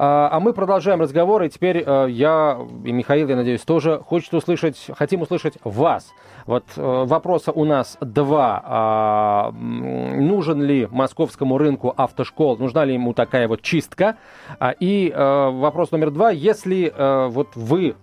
А, 0.03 0.31
а 0.33 0.41
мы 0.41 0.55
продолжаем 0.55 1.03
разговор, 1.03 1.43
и 1.43 1.51
теперь 1.51 1.85
э, 1.87 2.07
я 2.09 2.59
и 2.87 2.91
Михаил, 2.91 3.29
я 3.29 3.37
надеюсь, 3.37 3.61
тоже 3.61 3.99
хочет 3.99 4.33
услышать, 4.33 4.87
хотим 4.97 5.21
услышать 5.21 5.59
вас. 5.63 6.15
Вот 6.47 6.65
э, 6.75 7.05
вопроса 7.05 7.53
у 7.53 7.67
нас 7.67 7.99
два. 8.01 8.63
А, 8.65 9.53
нужен 9.53 10.63
ли 10.63 10.89
московскому 10.91 11.59
рынку 11.59 11.93
автошкол, 11.95 12.57
нужна 12.57 12.87
ли 12.87 12.95
ему 12.95 13.13
такая 13.13 13.47
вот 13.47 13.61
чистка? 13.61 14.17
А, 14.59 14.71
и 14.71 15.13
вопрос 15.15 15.91
номер 15.91 16.13
два. 16.13 16.31
Если 16.31 16.91
вот 17.31 17.49
вы 17.55 17.95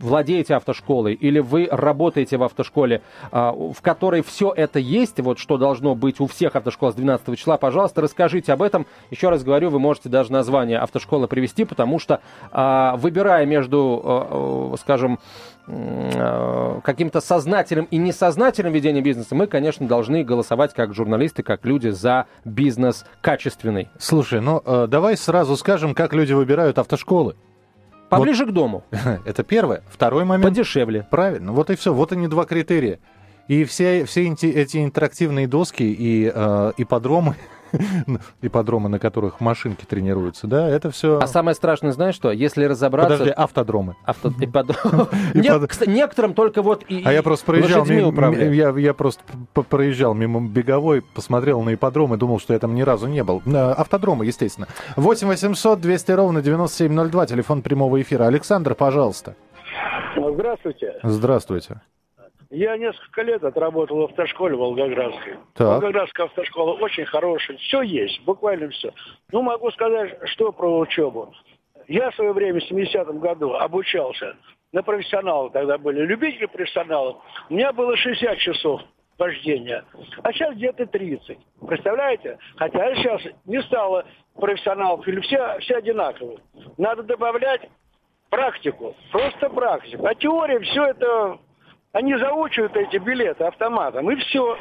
владеете 0.00 0.54
автошколой 0.54 1.14
или 1.14 1.38
вы 1.38 1.68
работаете 1.70 2.36
в 2.36 2.42
автошколе, 2.42 3.02
а, 3.30 3.52
в 3.52 3.80
которой 3.80 4.22
все 4.22 4.52
это 4.54 4.78
есть, 4.78 5.20
вот 5.20 5.38
что 5.38 5.56
должно 5.56 5.94
быть 5.94 6.20
у 6.20 6.26
всех 6.26 6.56
автошкол 6.56 6.92
с 6.92 6.94
12 6.94 7.36
числа, 7.38 7.56
пожалуйста, 7.56 8.00
расскажите 8.02 8.52
об 8.52 8.62
этом. 8.62 8.86
Еще 9.10 9.28
раз 9.30 9.44
говорю, 9.44 9.70
вы 9.70 9.78
можете 9.78 10.08
даже 10.08 10.32
название 10.32 10.78
автошколы 10.78 11.28
привести, 11.28 11.64
потому 11.64 11.98
что 11.98 12.20
а, 12.50 12.96
выбирая 12.96 13.46
между, 13.46 14.00
а, 14.04 14.74
скажем, 14.78 15.18
каким-то 15.64 17.20
сознательным 17.20 17.84
и 17.84 17.96
несознательным 17.96 18.72
ведением 18.72 19.04
бизнеса, 19.04 19.36
мы, 19.36 19.46
конечно, 19.46 19.86
должны 19.86 20.24
голосовать 20.24 20.74
как 20.74 20.92
журналисты, 20.92 21.44
как 21.44 21.64
люди 21.64 21.90
за 21.90 22.26
бизнес 22.44 23.04
качественный. 23.20 23.88
Слушай, 23.96 24.40
ну 24.40 24.60
давай 24.88 25.16
сразу 25.16 25.56
скажем, 25.56 25.94
как 25.94 26.14
люди 26.14 26.32
выбирают 26.32 26.80
автошколы. 26.80 27.36
Поближе 28.16 28.44
вот, 28.44 28.50
к 28.50 28.54
дому. 28.54 28.84
Это 29.24 29.42
первое. 29.42 29.82
Второй 29.90 30.24
момент. 30.24 30.44
Подешевле. 30.44 31.06
Правильно. 31.10 31.52
Вот 31.52 31.70
и 31.70 31.76
все. 31.76 31.92
Вот 31.92 32.12
они 32.12 32.28
два 32.28 32.44
критерия. 32.44 32.98
И 33.48 33.64
все, 33.64 34.04
все 34.04 34.28
эти 34.28 34.84
интерактивные 34.84 35.48
доски 35.48 35.82
и 35.82 36.30
э, 36.32 36.72
ипподромы, 36.76 37.34
ипподромы, 38.42 38.88
на 38.88 38.98
которых 38.98 39.40
машинки 39.40 39.84
тренируются, 39.84 40.46
да, 40.46 40.68
это 40.68 40.90
все... 40.90 41.18
А 41.18 41.26
самое 41.26 41.54
страшное, 41.54 41.92
знаешь 41.92 42.14
что? 42.14 42.30
Если 42.30 42.64
разобраться... 42.64 43.18
Подожди, 43.18 43.32
автодромы. 43.32 43.96
Авто... 44.04 44.32
Некоторым 45.86 46.34
только 46.34 46.62
вот 46.62 46.84
и 46.88 47.02
А 47.04 47.12
я 47.12 47.22
просто 47.22 47.46
проезжал 47.46 47.84
я 48.76 48.94
просто 48.94 49.22
проезжал 49.68 50.14
мимо 50.14 50.40
беговой, 50.40 51.02
посмотрел 51.02 51.62
на 51.62 51.74
ипподром 51.74 52.14
и 52.14 52.16
думал, 52.16 52.40
что 52.40 52.52
я 52.52 52.58
там 52.58 52.74
ни 52.74 52.82
разу 52.82 53.06
не 53.06 53.22
был. 53.24 53.42
Э, 53.46 53.72
автодромы, 53.72 54.26
естественно. 54.26 54.68
8 54.96 55.26
800 55.28 55.80
200 55.80 56.12
ровно 56.12 56.42
9702, 56.42 57.26
телефон 57.26 57.62
прямого 57.62 58.00
эфира. 58.00 58.26
Александр, 58.26 58.74
пожалуйста. 58.74 59.36
Здравствуйте. 60.16 60.94
Здравствуйте. 61.02 61.80
Я 62.52 62.76
несколько 62.76 63.22
лет 63.22 63.42
отработал 63.42 63.96
в 63.96 64.04
автошколе 64.04 64.54
Волгоградской. 64.56 65.38
Так. 65.54 65.68
Волгоградская 65.68 66.26
автошкола 66.26 66.74
очень 66.74 67.06
хорошая. 67.06 67.56
Все 67.56 67.80
есть, 67.80 68.22
буквально 68.24 68.68
все. 68.68 68.92
Ну, 69.32 69.40
могу 69.40 69.70
сказать, 69.70 70.18
что 70.24 70.52
про 70.52 70.78
учебу. 70.78 71.32
Я 71.88 72.10
в 72.10 72.14
свое 72.14 72.32
время, 72.34 72.60
в 72.60 72.70
70-м 72.70 73.20
году, 73.20 73.54
обучался 73.54 74.36
на 74.70 74.82
профессионалов, 74.82 75.52
тогда 75.52 75.78
были 75.78 76.00
любители 76.02 76.44
профессионалов. 76.44 77.16
У 77.48 77.54
меня 77.54 77.72
было 77.72 77.96
60 77.96 78.36
часов 78.36 78.82
вождения, 79.16 79.84
а 80.22 80.32
сейчас 80.32 80.54
где-то 80.54 80.84
30. 80.84 81.38
Представляете? 81.66 82.38
Хотя 82.56 82.94
сейчас 82.96 83.22
не 83.46 83.62
стало 83.62 84.04
профессионалов, 84.34 85.08
или 85.08 85.20
все, 85.20 85.58
все 85.60 85.76
одинаковые. 85.76 86.38
Надо 86.76 87.02
добавлять 87.02 87.62
практику, 88.28 88.94
просто 89.10 89.48
практику. 89.48 90.06
А 90.06 90.14
теория, 90.14 90.60
все 90.60 90.84
это 90.88 91.38
они 91.92 92.16
заучивают 92.16 92.76
эти 92.76 92.96
билеты 92.96 93.44
автоматом, 93.44 94.10
и 94.10 94.16
все. 94.16 94.58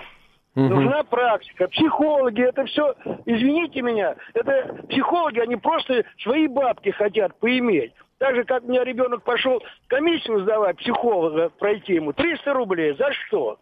Угу. 0.53 0.65
Нужна 0.67 1.03
практика. 1.03 1.67
Психологи, 1.69 2.43
это 2.43 2.65
все, 2.65 2.93
извините 3.25 3.81
меня, 3.81 4.15
это 4.33 4.83
психологи, 4.89 5.39
они 5.39 5.55
просто 5.55 6.03
свои 6.21 6.47
бабки 6.47 6.89
хотят 6.89 7.39
поиметь. 7.39 7.93
Так 8.17 8.35
же, 8.35 8.43
как 8.43 8.63
у 8.63 8.67
меня 8.67 8.83
ребенок 8.83 9.23
пошел 9.23 9.63
комиссию 9.87 10.41
сдавать, 10.41 10.77
психолога 10.77 11.49
пройти 11.49 11.95
ему, 11.95 12.13
300 12.13 12.53
рублей. 12.53 12.95
За 12.95 13.11
что? 13.13 13.57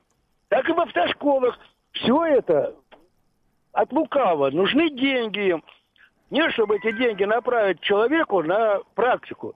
Так 0.50 0.68
и 0.68 0.74
в 0.74 0.80
автошколах. 0.80 1.58
Все 1.94 2.26
это 2.26 2.76
от 3.72 3.92
лукава. 3.94 4.52
Нужны 4.52 4.90
деньги 4.90 5.50
им. 5.50 5.64
Не 6.30 6.50
чтобы 6.52 6.76
эти 6.78 6.92
деньги 6.92 7.24
направить 7.24 7.80
человеку 7.82 8.44
на 8.44 8.80
практику 8.96 9.56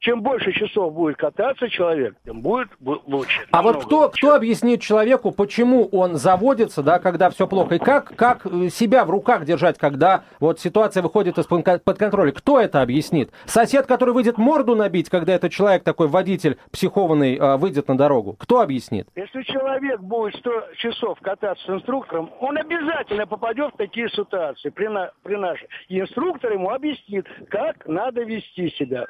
чем 0.00 0.22
больше 0.22 0.52
часов 0.52 0.94
будет 0.94 1.16
кататься 1.16 1.68
человек, 1.68 2.14
тем 2.24 2.40
будет 2.40 2.68
лучше. 2.80 3.46
А 3.50 3.62
вот 3.62 3.84
кто, 3.84 4.02
лучше. 4.02 4.18
кто 4.18 4.34
объяснит 4.34 4.80
человеку, 4.80 5.32
почему 5.32 5.86
он 5.86 6.16
заводится, 6.16 6.82
да, 6.82 6.98
когда 6.98 7.30
все 7.30 7.46
плохо, 7.46 7.76
и 7.76 7.78
как, 7.78 8.14
как 8.14 8.46
э, 8.46 8.68
себя 8.68 9.04
в 9.04 9.10
руках 9.10 9.44
держать, 9.44 9.78
когда 9.78 10.24
вот 10.38 10.60
ситуация 10.60 11.02
выходит 11.02 11.38
из-под 11.38 11.98
контроля? 11.98 12.32
Кто 12.32 12.60
это 12.60 12.80
объяснит? 12.80 13.32
Сосед, 13.46 13.86
который 13.86 14.14
выйдет 14.14 14.38
морду 14.38 14.76
набить, 14.76 15.10
когда 15.10 15.34
этот 15.34 15.52
человек, 15.52 15.82
такой 15.82 16.06
водитель 16.06 16.58
психованный, 16.70 17.36
э, 17.36 17.56
выйдет 17.56 17.88
на 17.88 17.98
дорогу? 17.98 18.36
Кто 18.38 18.60
объяснит? 18.60 19.08
Если 19.16 19.42
человек 19.42 20.00
будет 20.00 20.36
100 20.36 20.50
часов 20.76 21.18
кататься 21.20 21.64
с 21.66 21.70
инструктором, 21.70 22.30
он 22.40 22.56
обязательно 22.56 23.26
попадет 23.26 23.74
в 23.74 23.76
такие 23.76 24.08
ситуации 24.10 24.68
при, 24.68 24.86
на, 24.86 25.10
при 25.24 25.34
нашей. 25.34 25.68
И 25.88 25.98
инструктор 26.00 26.52
ему 26.52 26.70
объяснит, 26.70 27.26
как 27.50 27.86
надо 27.86 28.22
вести 28.22 28.70
себя. 28.78 29.06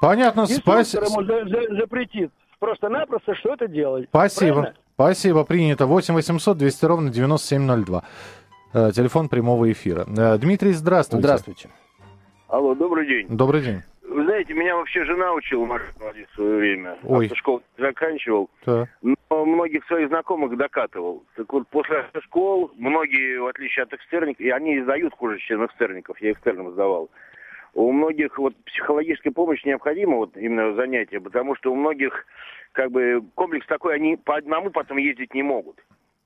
Понятно, 0.00 0.46
спасибо. 0.46 1.06
запретит 1.76 2.30
просто-напросто 2.60 3.34
что 3.34 3.54
это 3.54 3.66
делать. 3.66 4.06
Спасибо. 4.08 4.62
Правильно? 4.62 4.74
Спасибо, 4.94 5.44
принято. 5.44 5.86
8 5.86 6.14
800 6.14 6.58
200 6.58 6.84
ровно 6.84 7.10
9702. 7.10 8.02
Э, 8.72 8.90
телефон 8.92 9.28
прямого 9.28 9.70
эфира. 9.72 10.04
Э, 10.06 10.38
Дмитрий, 10.38 10.72
здравствуйте. 10.72 11.26
Здравствуйте. 11.26 11.70
Алло, 12.48 12.74
добрый 12.74 13.06
день. 13.06 13.26
Добрый 13.28 13.62
день. 13.62 13.82
Вы 14.02 14.24
знаете, 14.24 14.54
меня 14.54 14.76
вообще 14.76 15.04
жена 15.04 15.32
учила 15.32 15.64
машину 15.64 15.92
водить 16.00 16.28
в 16.30 16.34
свое 16.34 16.56
время. 16.56 16.98
Ой. 17.04 17.26
Автошколу 17.26 17.62
заканчивал. 17.78 18.50
Да. 18.66 18.88
Но 19.02 19.44
многих 19.46 19.86
своих 19.86 20.08
знакомых 20.08 20.56
докатывал. 20.56 21.22
Так 21.36 21.52
вот, 21.52 21.66
после 21.68 22.00
автошкол 22.00 22.72
многие, 22.76 23.40
в 23.40 23.46
отличие 23.46 23.84
от 23.84 23.92
экстерников, 23.94 24.40
и 24.40 24.50
они 24.50 24.80
издают 24.80 25.14
хуже, 25.14 25.38
чем 25.38 25.64
экстерников. 25.64 26.20
Я 26.20 26.32
экстерном 26.32 26.72
сдавал 26.72 27.08
у 27.74 27.92
многих 27.92 28.38
вот 28.38 28.54
психологическая 28.64 29.32
помощь 29.32 29.64
необходима, 29.64 30.16
вот 30.16 30.36
именно 30.36 30.74
занятие, 30.74 31.20
потому 31.20 31.54
что 31.56 31.72
у 31.72 31.76
многих 31.76 32.26
как 32.72 32.90
бы 32.90 33.22
комплекс 33.34 33.66
такой, 33.66 33.94
они 33.96 34.16
по 34.16 34.36
одному 34.36 34.70
потом 34.70 34.98
ездить 34.98 35.34
не 35.34 35.42
могут. 35.42 35.76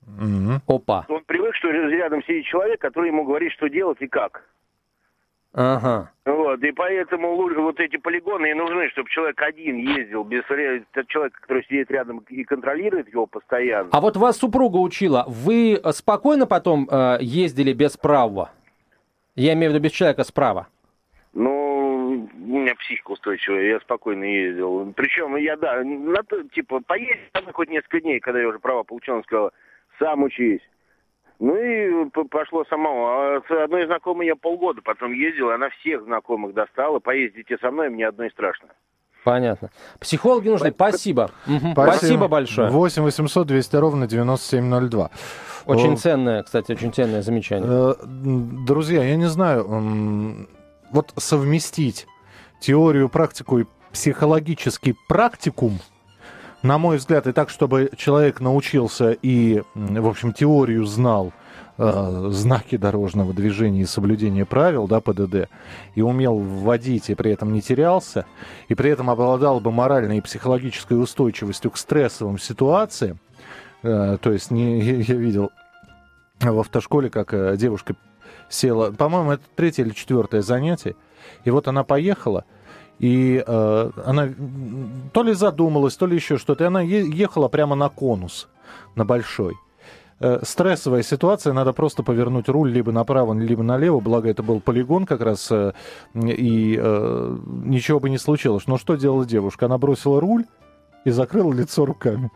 Mm-hmm. 0.07 0.59
Опа. 0.67 1.05
Он 1.09 1.23
привык, 1.25 1.55
что 1.55 1.69
рядом 1.69 2.23
сидит 2.23 2.45
человек, 2.45 2.79
который 2.79 3.07
ему 3.07 3.23
говорит, 3.23 3.51
что 3.53 3.67
делать 3.67 3.97
и 4.01 4.07
как. 4.07 4.43
Ага. 5.57 6.11
Вот, 6.25 6.61
и 6.63 6.71
поэтому 6.73 7.37
вот 7.37 7.79
эти 7.79 7.95
полигоны 7.95 8.51
и 8.51 8.53
нужны, 8.53 8.89
чтобы 8.89 9.09
человек 9.09 9.41
один 9.41 9.77
ездил, 9.77 10.25
без 10.25 10.43
человека, 10.43 11.39
который 11.39 11.63
сидит 11.63 11.89
рядом 11.89 12.19
и 12.27 12.43
контролирует 12.43 13.07
его 13.07 13.25
постоянно. 13.25 13.89
А 13.93 14.01
вот 14.01 14.17
вас 14.17 14.37
супруга 14.37 14.77
учила, 14.77 15.23
вы 15.27 15.79
спокойно 15.93 16.45
потом 16.45 16.89
э, 16.91 17.19
ездили 17.21 17.71
без 17.71 17.95
права? 17.95 18.51
Я 19.35 19.53
имею 19.53 19.71
в 19.71 19.75
виду 19.75 19.83
без 19.83 19.91
человека 19.91 20.25
справа. 20.25 20.67
У 22.33 22.57
меня 22.59 22.75
психика 22.75 23.11
устойчивая, 23.11 23.63
я 23.63 23.79
спокойно 23.79 24.23
ездил. 24.23 24.93
Причем 24.95 25.35
я, 25.35 25.55
да, 25.57 25.83
на, 25.83 26.23
типа, 26.53 26.81
поездил 26.81 27.51
хоть 27.53 27.69
несколько 27.69 28.01
дней, 28.01 28.19
когда 28.19 28.39
я 28.39 28.47
уже 28.47 28.59
права 28.59 28.83
получил, 28.83 29.15
он 29.15 29.23
сказал, 29.23 29.51
сам 29.99 30.23
учись. 30.23 30.61
Ну 31.39 31.55
и 31.57 32.09
пошло 32.29 32.63
самому. 32.65 33.07
А 33.07 33.41
с 33.47 33.51
одной 33.63 33.85
знакомой 33.85 34.27
я 34.27 34.35
полгода 34.35 34.81
потом 34.81 35.11
ездил, 35.11 35.51
она 35.51 35.69
всех 35.69 36.03
знакомых 36.03 36.53
достала. 36.53 36.99
Поездите 36.99 37.57
со 37.57 37.71
мной, 37.71 37.89
мне 37.89 38.07
одной 38.07 38.31
страшно. 38.31 38.69
Понятно. 39.25 39.71
Психологи 39.99 40.49
нужны. 40.49 40.71
Спасибо. 40.71 41.31
Спасибо. 41.43 41.71
Спасибо 41.73 42.27
большое. 42.27 42.69
8 42.69 43.01
800 43.01 43.47
200 43.47 43.75
ровно 43.75 44.07
9702. 44.07 45.09
Очень 45.65 45.97
ценное, 45.97 46.43
кстати, 46.43 46.71
очень 46.71 46.93
ценное 46.93 47.23
замечание. 47.23 47.67
Э, 47.67 47.93
друзья, 48.05 49.03
я 49.03 49.15
не 49.15 49.25
знаю, 49.25 50.47
вот 50.91 51.11
совместить 51.17 52.05
теорию, 52.65 53.09
практику 53.09 53.59
и 53.59 53.65
психологический 53.91 54.95
практикум– 55.07 55.79
на 56.65 56.79
мой 56.79 56.97
взгляд, 56.97 57.27
и 57.27 57.31
так, 57.31 57.49
чтобы 57.49 57.91
человек 57.95 58.41
научился 58.41 59.11
и, 59.11 59.61
в 59.75 60.07
общем, 60.07 60.33
теорию 60.33 60.85
знал, 60.85 61.31
э, 61.77 62.27
знаки 62.31 62.75
дорожного 62.75 63.33
движения 63.33 63.81
и 63.81 63.85
соблюдения 63.85 64.45
правил, 64.45 64.87
да, 64.87 64.99
ПДД, 64.99 65.47
и 65.93 66.01
умел 66.01 66.37
вводить, 66.37 67.09
и 67.09 67.15
при 67.15 67.31
этом 67.31 67.53
не 67.53 67.61
терялся, 67.61 68.25
и 68.67 68.73
при 68.73 68.89
этом 68.89 69.09
обладал 69.09 69.59
бы 69.59 69.71
моральной 69.71 70.17
и 70.17 70.21
психологической 70.21 70.99
устойчивостью 70.99 71.69
к 71.71 71.77
стрессовым 71.77 72.39
ситуациям, 72.39 73.19
э, 73.83 74.17
то 74.19 74.31
есть 74.31 74.49
не, 74.49 74.79
я 75.03 75.15
видел 75.15 75.51
в 76.39 76.59
автошколе, 76.59 77.11
как 77.11 77.33
э, 77.33 77.57
девушка 77.57 77.95
села, 78.49 78.91
по-моему, 78.91 79.33
это 79.33 79.43
третье 79.55 79.83
или 79.83 79.91
четвертое 79.91 80.41
занятие, 80.41 80.95
и 81.43 81.51
вот 81.51 81.67
она 81.67 81.83
поехала, 81.83 82.43
и 82.99 83.43
э, 83.45 83.91
она 84.05 84.29
то 85.11 85.23
ли 85.23 85.33
задумалась, 85.33 85.95
то 85.95 86.05
ли 86.05 86.15
еще 86.15 86.37
что-то. 86.37 86.63
И 86.63 86.67
она 86.67 86.81
ехала 86.81 87.47
прямо 87.47 87.75
на 87.75 87.89
конус, 87.89 88.47
на 88.95 89.05
большой. 89.05 89.55
Э, 90.21 90.39
стрессовая 90.43 91.03
ситуация, 91.03 91.51
надо 91.51 91.73
просто 91.73 92.01
повернуть 92.01 92.47
руль 92.47 92.71
либо 92.71 92.91
направо, 92.91 93.33
либо 93.33 93.63
налево. 93.63 93.99
Благо, 93.99 94.29
это 94.29 94.43
был 94.43 94.61
полигон 94.61 95.05
как 95.05 95.21
раз, 95.21 95.51
э, 95.51 95.73
и 96.13 96.79
э, 96.81 97.37
ничего 97.45 97.99
бы 97.99 98.09
не 98.09 98.17
случилось. 98.17 98.65
Но 98.67 98.77
что 98.77 98.95
делала 98.95 99.25
девушка? 99.25 99.65
Она 99.65 99.77
бросила 99.77 100.21
руль 100.21 100.45
и 101.03 101.11
закрыла 101.11 101.51
лицо 101.51 101.85
руками. 101.85 102.31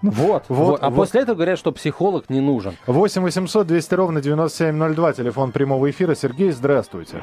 Вот, 0.00 0.44
вот, 0.48 0.58
вот. 0.58 0.82
А 0.82 0.90
вот. 0.90 0.96
после 0.96 1.22
этого 1.22 1.34
говорят, 1.34 1.58
что 1.58 1.72
психолог 1.72 2.28
не 2.28 2.40
нужен. 2.40 2.74
8 2.86 3.22
800 3.22 3.66
200 3.66 3.94
ровно 3.94 4.20
9702, 4.20 5.12
телефон 5.14 5.50
прямого 5.50 5.90
эфира. 5.90 6.14
Сергей, 6.14 6.52
здравствуйте. 6.52 7.20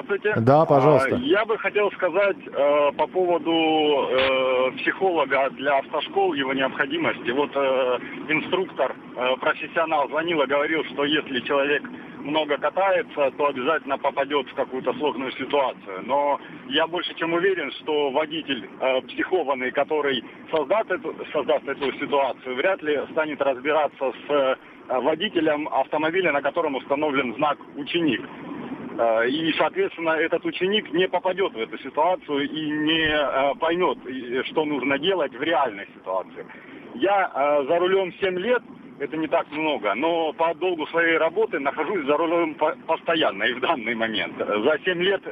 Здравствуйте. 0.00 0.40
Да, 0.40 0.64
пожалуйста. 0.64 1.16
Я 1.16 1.44
бы 1.44 1.58
хотел 1.58 1.90
сказать 1.92 2.36
э, 2.46 2.92
по 2.96 3.06
поводу 3.06 3.52
э, 3.52 4.70
психолога 4.78 5.50
для 5.50 5.78
автошкол, 5.78 6.34
его 6.34 6.52
необходимости. 6.52 7.30
Вот 7.30 7.50
э, 7.54 7.98
инструктор, 8.28 8.94
э, 9.16 9.36
профессионал 9.40 10.08
звонил 10.08 10.42
и 10.42 10.46
говорил, 10.46 10.84
что 10.84 11.04
если 11.04 11.40
человек 11.40 11.82
много 12.22 12.58
катается, 12.58 13.30
то 13.36 13.46
обязательно 13.46 13.98
попадет 13.98 14.48
в 14.48 14.54
какую-то 14.54 14.92
сложную 14.94 15.32
ситуацию. 15.32 16.02
Но 16.04 16.40
я 16.68 16.86
больше 16.86 17.14
чем 17.14 17.32
уверен, 17.32 17.70
что 17.72 18.10
водитель 18.10 18.68
э, 18.80 19.00
психованный, 19.02 19.70
который 19.70 20.24
создаст 20.50 20.90
эту, 20.90 21.14
создаст 21.32 21.66
эту 21.68 21.92
ситуацию, 21.98 22.56
вряд 22.56 22.82
ли 22.82 23.00
станет 23.12 23.40
разбираться 23.40 24.12
с 24.26 24.30
э, 24.30 24.56
водителем 24.88 25.68
автомобиля, 25.68 26.32
на 26.32 26.42
котором 26.42 26.74
установлен 26.74 27.34
знак 27.36 27.58
«ученик». 27.76 28.22
Э, 29.00 29.26
и, 29.26 29.52
соответственно, 29.54 30.10
этот 30.10 30.44
ученик 30.44 30.92
не 30.92 31.08
попадет 31.08 31.54
в 31.54 31.58
эту 31.58 31.78
ситуацию 31.78 32.50
и 32.50 32.70
не 32.70 33.08
э, 33.08 33.54
поймет, 33.58 33.98
что 34.48 34.66
нужно 34.66 34.98
делать 34.98 35.32
в 35.32 35.42
реальной 35.42 35.86
ситуации. 35.94 36.44
Я 36.96 37.30
э, 37.34 37.64
за 37.66 37.78
рулем 37.78 38.12
7 38.20 38.38
лет, 38.38 38.62
это 39.00 39.16
не 39.16 39.26
так 39.26 39.50
много, 39.50 39.94
но 39.94 40.32
по 40.34 40.54
долгу 40.54 40.86
своей 40.88 41.16
работы 41.16 41.58
нахожусь 41.58 42.06
за 42.06 42.16
рулем 42.16 42.54
постоянно 42.86 43.44
и 43.44 43.54
в 43.54 43.60
данный 43.60 43.94
момент. 43.94 44.34
За 44.38 44.78
7 44.84 45.02
лет 45.02 45.22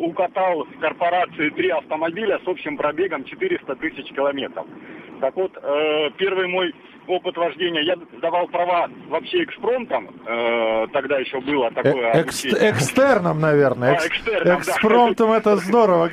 укатал 0.00 0.64
в 0.64 0.78
корпорации 0.78 1.50
три 1.50 1.68
автомобиля 1.70 2.40
с 2.44 2.48
общим 2.48 2.76
пробегом 2.76 3.24
400 3.24 3.76
тысяч 3.76 4.06
километров. 4.14 4.66
Так 5.20 5.34
вот, 5.36 5.52
первый 6.16 6.46
мой 6.46 6.72
опыт 7.08 7.36
вождения. 7.36 7.82
Я 7.82 7.96
сдавал 8.18 8.48
права 8.48 8.88
вообще 9.08 9.44
экспромтом, 9.44 10.10
э, 10.26 10.86
тогда 10.92 11.18
еще 11.18 11.40
было 11.40 11.70
такое 11.70 12.12
э 12.12 12.20
Экс 12.20 12.44
Экстерном, 12.44 13.40
наверное. 13.40 13.94
Экс 13.94 14.04
а, 14.04 14.08
экстерном, 14.08 14.58
Экспромтом 14.58 15.30
да. 15.30 15.36
это 15.36 15.56
здорово. 15.56 16.10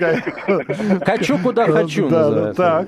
Хочу 1.05 1.37
куда 1.39 1.67
хочу, 1.67 2.09
да, 2.09 2.53
так. 2.53 2.87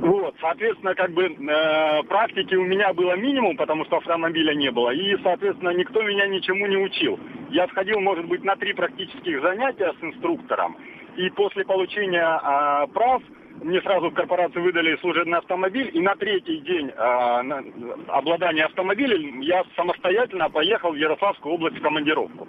Вот, 0.00 0.34
соответственно, 0.40 0.94
как 0.94 1.12
бы 1.12 1.24
э, 1.24 2.02
практики 2.04 2.54
у 2.54 2.64
меня 2.64 2.92
было 2.92 3.16
минимум, 3.16 3.56
потому 3.56 3.84
что 3.86 3.96
автомобиля 3.96 4.54
не 4.54 4.70
было, 4.70 4.90
и, 4.90 5.16
соответственно, 5.22 5.70
никто 5.70 6.02
меня 6.02 6.26
ничему 6.26 6.66
не 6.66 6.76
учил. 6.76 7.18
Я 7.50 7.66
сходил, 7.68 8.00
может 8.00 8.26
быть, 8.26 8.44
на 8.44 8.56
три 8.56 8.74
практических 8.74 9.40
занятия 9.40 9.94
с 9.98 10.04
инструктором, 10.04 10.76
и 11.16 11.30
после 11.30 11.64
получения 11.64 12.24
э, 12.24 12.86
прав 12.92 13.22
мне 13.62 13.80
сразу 13.80 14.10
в 14.10 14.14
корпорации 14.14 14.60
выдали 14.60 14.96
служебный 14.96 15.38
автомобиль, 15.38 15.90
и 15.92 16.00
на 16.00 16.14
третий 16.14 16.58
день 16.58 16.90
э, 16.90 17.42
на, 17.42 17.64
обладания 18.08 18.64
автомобилем 18.64 19.40
я 19.40 19.64
самостоятельно 19.76 20.50
поехал 20.50 20.92
в 20.92 20.96
Ярославскую 20.96 21.54
область 21.54 21.78
в 21.78 21.82
командировку. 21.82 22.46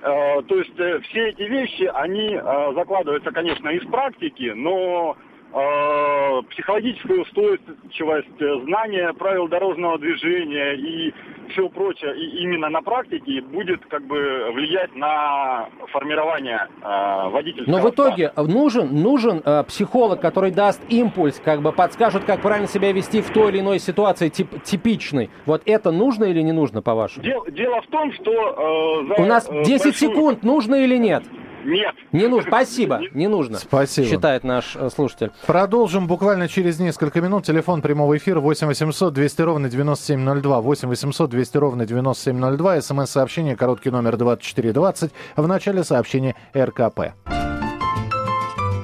Э, 0.00 0.40
то 0.42 0.56
есть 0.56 0.78
э, 0.78 1.00
все 1.00 1.28
эти 1.28 1.42
вещи, 1.42 1.90
они 1.94 2.34
э, 2.34 2.72
закладываются, 2.74 3.30
конечно, 3.30 3.68
из 3.68 3.84
практики, 3.88 4.52
но 4.56 5.16
психологическая 5.52 7.18
устойчивость, 7.18 8.64
знание 8.64 9.12
правил 9.12 9.48
дорожного 9.48 9.98
движения 9.98 10.74
и 10.74 11.12
все 11.52 11.68
прочее, 11.68 12.14
и 12.16 12.42
именно 12.42 12.68
на 12.68 12.82
практике 12.82 13.40
будет 13.42 13.84
как 13.86 14.06
бы 14.06 14.50
влиять 14.52 14.94
на 14.94 15.68
формирование 15.92 16.68
э, 16.82 17.28
водительского. 17.30 17.76
Но 17.76 17.82
в 17.82 17.90
итоге 17.90 18.32
нужен, 18.36 18.94
нужен 18.94 19.42
э, 19.44 19.64
психолог, 19.64 20.20
который 20.20 20.50
даст 20.50 20.80
импульс, 20.88 21.40
как 21.44 21.62
бы 21.62 21.72
подскажет, 21.72 22.24
как 22.24 22.40
правильно 22.40 22.68
себя 22.68 22.92
вести 22.92 23.20
в 23.20 23.30
той 23.30 23.50
или 23.52 23.60
иной 23.60 23.78
ситуации 23.78 24.28
тип, 24.28 24.62
типичной. 24.62 25.30
Вот 25.46 25.62
это 25.66 25.90
нужно 25.90 26.24
или 26.24 26.40
не 26.42 26.52
нужно, 26.52 26.82
по-вашему? 26.82 27.24
Дело, 27.24 27.50
дело 27.50 27.82
в 27.82 27.86
том, 27.88 28.12
что... 28.12 29.02
Э, 29.02 29.16
за, 29.16 29.22
У 29.22 29.26
нас 29.26 29.48
10 29.48 29.52
э, 29.52 29.68
большую... 29.68 29.92
секунд, 29.92 30.42
нужно 30.42 30.76
или 30.76 30.96
нет? 30.96 31.24
Нет. 31.64 31.94
Не 32.12 32.26
нужно. 32.28 32.50
Спасибо. 32.50 33.00
Не 33.12 33.28
нужно. 33.28 33.58
Спасибо. 33.58 34.08
Считает 34.08 34.44
наш 34.44 34.76
э, 34.76 34.90
слушатель. 34.90 35.30
Продолжим 35.46 36.06
буквально 36.06 36.48
через 36.48 36.78
несколько 36.78 37.20
минут. 37.20 37.44
Телефон 37.44 37.82
прямого 37.82 38.16
эфира 38.16 38.40
8 38.40 38.66
800 38.66 39.12
200 39.12 39.42
ровно 39.42 39.68
9702. 39.68 40.60
8 40.60 40.88
800 40.88 41.30
200 41.30 41.56
ровно 41.58 41.86
9702. 41.86 42.80
СМС-сообщение, 42.80 43.56
короткий 43.56 43.90
номер 43.90 44.16
2420. 44.16 45.12
В 45.36 45.46
начале 45.46 45.84
сообщения 45.84 46.36
РКП. 46.56 47.14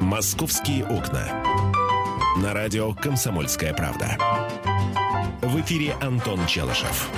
«Московские 0.00 0.84
окна». 0.84 1.22
На 2.42 2.54
радио 2.54 2.94
«Комсомольская 2.94 3.74
правда». 3.74 4.16
В 5.42 5.60
эфире 5.60 5.94
Антон 6.00 6.40
Челышев. 6.46 7.10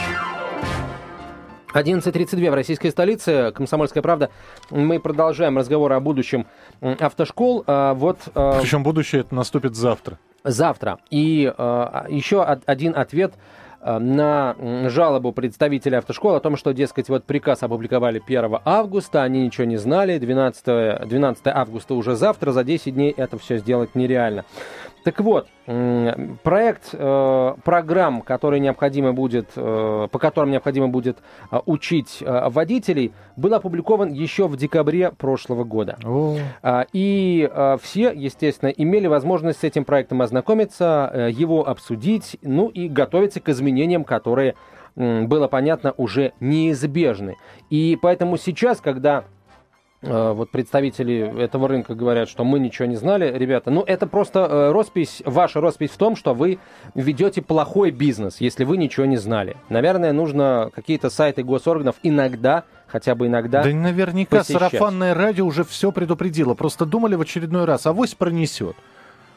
11.32 1.74 2.50
в 2.50 2.54
российской 2.54 2.90
столице, 2.90 3.52
Комсомольская 3.54 4.02
правда. 4.02 4.30
Мы 4.70 4.98
продолжаем 4.98 5.56
разговор 5.56 5.92
о 5.92 6.00
будущем 6.00 6.46
автошкол. 6.80 7.64
А, 7.66 7.94
вот, 7.94 8.18
а, 8.34 8.60
Причем 8.60 8.82
будущее 8.82 9.20
это 9.22 9.34
наступит 9.34 9.76
завтра. 9.76 10.18
Завтра. 10.42 10.98
И 11.10 11.52
а, 11.56 12.06
еще 12.08 12.42
один 12.42 12.96
ответ 12.96 13.34
на 13.82 14.56
жалобу 14.90 15.32
представителя 15.32 15.98
автошкол 15.98 16.34
о 16.34 16.40
том, 16.40 16.58
что, 16.58 16.72
дескать, 16.74 17.08
вот 17.08 17.24
приказ 17.24 17.62
опубликовали 17.62 18.22
1 18.22 18.58
августа, 18.66 19.22
они 19.22 19.42
ничего 19.42 19.64
не 19.64 19.78
знали, 19.78 20.18
12, 20.18 21.08
12 21.08 21.46
августа 21.46 21.94
уже 21.94 22.14
завтра, 22.14 22.52
за 22.52 22.62
10 22.62 22.94
дней 22.94 23.10
это 23.16 23.38
все 23.38 23.56
сделать 23.56 23.94
нереально. 23.94 24.44
Так 25.02 25.20
вот, 25.20 25.48
проект 26.42 26.90
э, 26.92 27.54
программ, 27.62 28.22
который 28.22 28.58
необходимо 28.58 29.12
будет, 29.12 29.50
э, 29.54 30.08
по 30.10 30.18
которым 30.18 30.50
необходимо 30.50 30.88
будет 30.88 31.18
э, 31.50 31.60
учить 31.64 32.18
э, 32.20 32.48
водителей, 32.48 33.12
был 33.36 33.54
опубликован 33.54 34.10
еще 34.12 34.48
в 34.48 34.56
декабре 34.56 35.12
прошлого 35.12 35.62
года. 35.62 35.96
О. 36.04 36.36
Э, 36.62 36.84
и 36.92 37.48
все, 37.82 38.10
естественно, 38.10 38.70
имели 38.70 39.06
возможность 39.06 39.60
с 39.60 39.64
этим 39.64 39.84
проектом 39.84 40.22
ознакомиться, 40.22 41.30
его 41.30 41.68
обсудить, 41.68 42.36
ну 42.42 42.68
и 42.68 42.88
готовиться 42.88 43.40
к 43.40 43.48
изменениям, 43.48 44.02
которые, 44.04 44.54
было 44.96 45.46
понятно, 45.46 45.94
уже 45.96 46.32
неизбежны. 46.40 47.36
И 47.70 47.96
поэтому 48.00 48.36
сейчас, 48.38 48.80
когда 48.80 49.24
вот 50.32 50.50
представители 50.50 51.42
этого 51.42 51.68
рынка 51.68 51.94
говорят, 51.94 52.28
что 52.28 52.42
мы 52.42 52.58
ничего 52.58 52.86
не 52.86 52.96
знали, 52.96 53.36
ребята. 53.36 53.70
Ну, 53.70 53.82
это 53.82 54.06
просто 54.06 54.40
э, 54.40 54.70
роспись, 54.72 55.22
ваша 55.26 55.60
роспись 55.60 55.90
в 55.90 55.98
том, 55.98 56.16
что 56.16 56.32
вы 56.32 56.58
ведете 56.94 57.42
плохой 57.42 57.90
бизнес, 57.90 58.40
если 58.40 58.64
вы 58.64 58.78
ничего 58.78 59.04
не 59.04 59.18
знали. 59.18 59.56
Наверное, 59.68 60.12
нужно 60.12 60.70
какие-то 60.74 61.10
сайты 61.10 61.42
госорганов 61.42 61.96
иногда, 62.02 62.64
хотя 62.86 63.14
бы 63.14 63.26
иногда 63.26 63.62
Да 63.62 63.70
наверняка 63.70 64.38
посещать. 64.38 64.70
сарафанное 64.70 65.12
радио 65.14 65.44
уже 65.44 65.64
все 65.64 65.92
предупредило. 65.92 66.54
Просто 66.54 66.86
думали 66.86 67.14
в 67.14 67.20
очередной 67.20 67.66
раз, 67.66 67.86
авось 67.86 68.14
пронесет. 68.14 68.76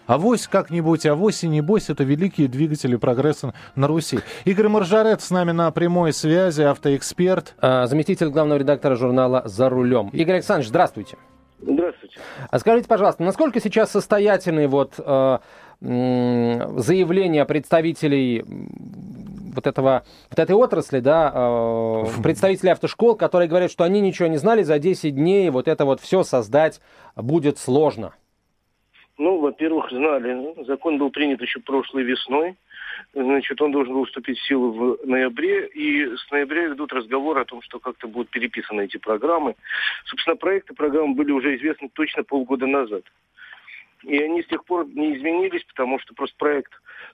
Авось 0.05 0.47
как-нибудь, 0.47 1.05
авось 1.05 1.43
и 1.43 1.47
небось, 1.47 1.89
это 1.89 2.03
великие 2.03 2.47
двигатели 2.47 2.97
прогресса 2.97 3.53
на 3.75 3.87
Руси. 3.87 4.19
Игорь 4.43 4.67
Маржарет 4.67 5.21
с 5.21 5.31
нами 5.31 5.51
на 5.51 5.71
прямой 5.71 6.11
связи, 6.11 6.61
автоэксперт. 6.61 7.55
А, 7.59 7.87
заместитель 7.87 8.27
главного 8.27 8.59
редактора 8.59 8.95
журнала 8.95 9.43
«За 9.45 9.69
рулем». 9.69 10.09
Игорь 10.09 10.35
Александрович, 10.35 10.67
здравствуйте. 10.69 11.17
Здравствуйте. 11.61 12.19
А 12.51 12.59
скажите, 12.59 12.87
пожалуйста, 12.89 13.23
насколько 13.23 13.61
сейчас 13.61 13.91
состоятельны 13.91 14.67
вот 14.67 14.95
э, 14.97 15.37
заявления 15.79 17.45
представителей 17.45 18.43
вот 19.55 19.67
этого, 19.67 20.03
вот 20.29 20.39
этой 20.39 20.55
отрасли, 20.55 20.99
да, 20.99 21.31
э, 21.33 22.03
представителей 22.21 22.71
автошкол, 22.71 23.15
которые 23.15 23.47
говорят, 23.47 23.71
что 23.71 23.85
они 23.85 24.01
ничего 24.01 24.27
не 24.27 24.37
знали, 24.37 24.63
за 24.63 24.79
10 24.79 25.15
дней 25.15 25.49
вот 25.49 25.69
это 25.69 25.85
вот 25.85 26.01
все 26.01 26.23
создать 26.23 26.81
будет 27.15 27.57
сложно? 27.57 28.13
Ну, 29.23 29.39
во-первых, 29.39 29.89
знали. 29.89 30.53
Закон 30.65 30.97
был 30.97 31.09
принят 31.09 31.41
еще 31.41 31.61
прошлой 31.61 32.03
весной. 32.03 32.57
Значит, 33.13 33.61
он 33.61 33.71
должен 33.71 33.93
был 33.93 34.03
вступить 34.03 34.37
в 34.37 34.45
силу 34.45 34.71
в 34.73 35.07
ноябре, 35.07 35.65
и 35.67 36.13
с 36.17 36.29
ноября 36.29 36.63
ведут 36.65 36.91
разговоры 36.91 37.39
о 37.39 37.45
том, 37.45 37.61
что 37.61 37.79
как-то 37.79 38.09
будут 38.09 38.29
переписаны 38.31 38.81
эти 38.81 38.97
программы. 38.97 39.55
Собственно, 40.07 40.35
проекты 40.35 40.73
программ 40.73 41.15
были 41.15 41.31
уже 41.31 41.55
известны 41.55 41.89
точно 41.93 42.25
полгода 42.25 42.67
назад. 42.67 43.03
И 44.03 44.17
они 44.17 44.43
с 44.43 44.47
тех 44.47 44.65
пор 44.65 44.87
не 44.87 45.15
изменились, 45.15 45.63
потому 45.63 45.99
что 45.99 46.13
просто 46.13 46.35
проект 46.37 46.73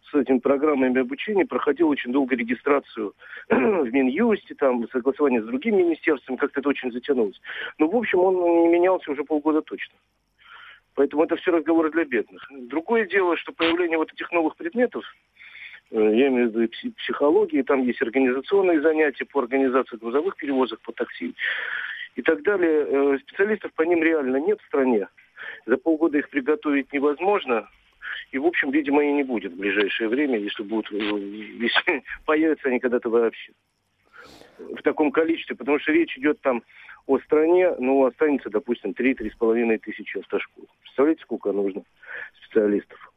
с 0.09 0.15
этими 0.15 0.39
программами 0.39 1.01
обучения 1.01 1.45
проходил 1.45 1.89
очень 1.89 2.11
долго 2.11 2.35
регистрацию 2.35 3.13
в 3.49 3.93
Минюсте, 3.93 4.55
там, 4.55 4.89
согласование 4.89 5.43
с 5.43 5.45
другими 5.45 5.83
министерствами, 5.83 6.37
как-то 6.37 6.59
это 6.59 6.69
очень 6.69 6.91
затянулось. 6.91 7.39
Но, 7.77 7.87
в 7.87 7.95
общем, 7.95 8.17
он 8.17 8.63
не 8.63 8.67
менялся 8.69 9.11
уже 9.11 9.23
полгода 9.23 9.61
точно. 9.61 9.93
Поэтому 10.99 11.23
это 11.23 11.37
все 11.37 11.51
разговоры 11.51 11.91
для 11.91 12.03
бедных. 12.03 12.45
Другое 12.51 13.05
дело, 13.05 13.37
что 13.37 13.53
появление 13.53 13.97
вот 13.97 14.11
этих 14.11 14.29
новых 14.33 14.57
предметов, 14.57 15.05
э, 15.91 15.95
я 15.95 16.27
имею 16.27 16.51
в 16.51 16.59
виду 16.59 16.93
психологии, 16.97 17.61
там 17.61 17.83
есть 17.83 18.01
организационные 18.01 18.81
занятия 18.81 19.23
по 19.23 19.39
организации 19.39 19.95
грузовых 19.95 20.35
перевозок 20.35 20.81
по 20.81 20.91
такси 20.91 21.35
и 22.17 22.21
так 22.21 22.43
далее. 22.43 22.85
Э, 22.85 23.17
специалистов 23.19 23.71
по 23.75 23.83
ним 23.83 24.03
реально 24.03 24.41
нет 24.41 24.59
в 24.59 24.65
стране. 24.65 25.07
За 25.65 25.77
полгода 25.77 26.17
их 26.17 26.29
приготовить 26.29 26.91
невозможно. 26.91 27.69
И, 28.33 28.37
в 28.37 28.45
общем, 28.45 28.71
видимо, 28.71 29.01
и 29.01 29.13
не 29.13 29.23
будет 29.23 29.53
в 29.53 29.57
ближайшее 29.57 30.09
время, 30.09 30.37
если 30.37 30.63
будут, 30.63 30.91
э, 30.91 30.97
если 30.97 32.03
появятся 32.25 32.67
они 32.67 32.81
когда-то 32.81 33.09
вообще 33.09 33.53
в 34.57 34.81
таком 34.81 35.11
количестве, 35.11 35.55
потому 35.55 35.79
что 35.79 35.93
речь 35.93 36.17
идет 36.17 36.41
там 36.41 36.61
о 37.09 37.19
стране, 37.21 37.73
ну, 37.79 38.05
останется, 38.05 38.51
допустим, 38.51 38.91
3-3,5 38.91 39.79
тысячи 39.79 40.19
автошкол. 40.19 40.67
Представляете, 40.81 41.23
сколько 41.23 41.51
нужно 41.51 41.81
специалистов? 42.43 43.08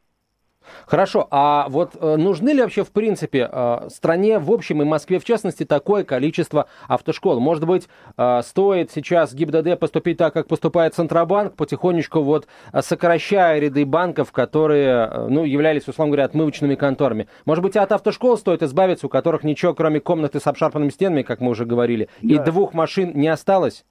Хорошо, 0.86 1.28
а 1.30 1.66
вот 1.68 1.96
э, 1.98 2.16
нужны 2.16 2.50
ли 2.50 2.62
вообще 2.62 2.84
в 2.84 2.92
принципе 2.92 3.48
э, 3.50 3.88
стране 3.90 4.38
в 4.38 4.50
общем 4.50 4.82
и 4.82 4.84
Москве 4.84 5.18
в 5.18 5.24
частности 5.24 5.64
такое 5.64 6.04
количество 6.04 6.66
автошкол? 6.88 7.40
Может 7.40 7.66
быть, 7.66 7.88
э, 8.16 8.40
стоит 8.42 8.90
сейчас 8.90 9.34
ГИБДД 9.34 9.78
поступить 9.78 10.18
так, 10.18 10.32
как 10.32 10.48
поступает 10.48 10.94
Центробанк, 10.94 11.54
потихонечку 11.54 12.20
вот 12.20 12.46
сокращая 12.80 13.58
ряды 13.58 13.84
банков, 13.84 14.32
которые, 14.32 15.28
ну, 15.28 15.44
являлись, 15.44 15.88
условно 15.88 16.12
говоря, 16.12 16.24
отмывочными 16.24 16.74
конторами. 16.74 17.28
Может 17.44 17.62
быть, 17.62 17.76
от 17.76 17.92
автошкол 17.92 18.36
стоит 18.36 18.62
избавиться, 18.62 19.06
у 19.06 19.10
которых 19.10 19.44
ничего, 19.44 19.74
кроме 19.74 20.00
комнаты 20.00 20.40
с 20.40 20.46
обшарпанными 20.46 20.90
стенами, 20.90 21.22
как 21.22 21.40
мы 21.40 21.50
уже 21.50 21.64
говорили, 21.64 22.08
да. 22.22 22.34
и 22.34 22.38
двух 22.38 22.74
машин 22.74 23.12
не 23.14 23.28
осталось? 23.28 23.84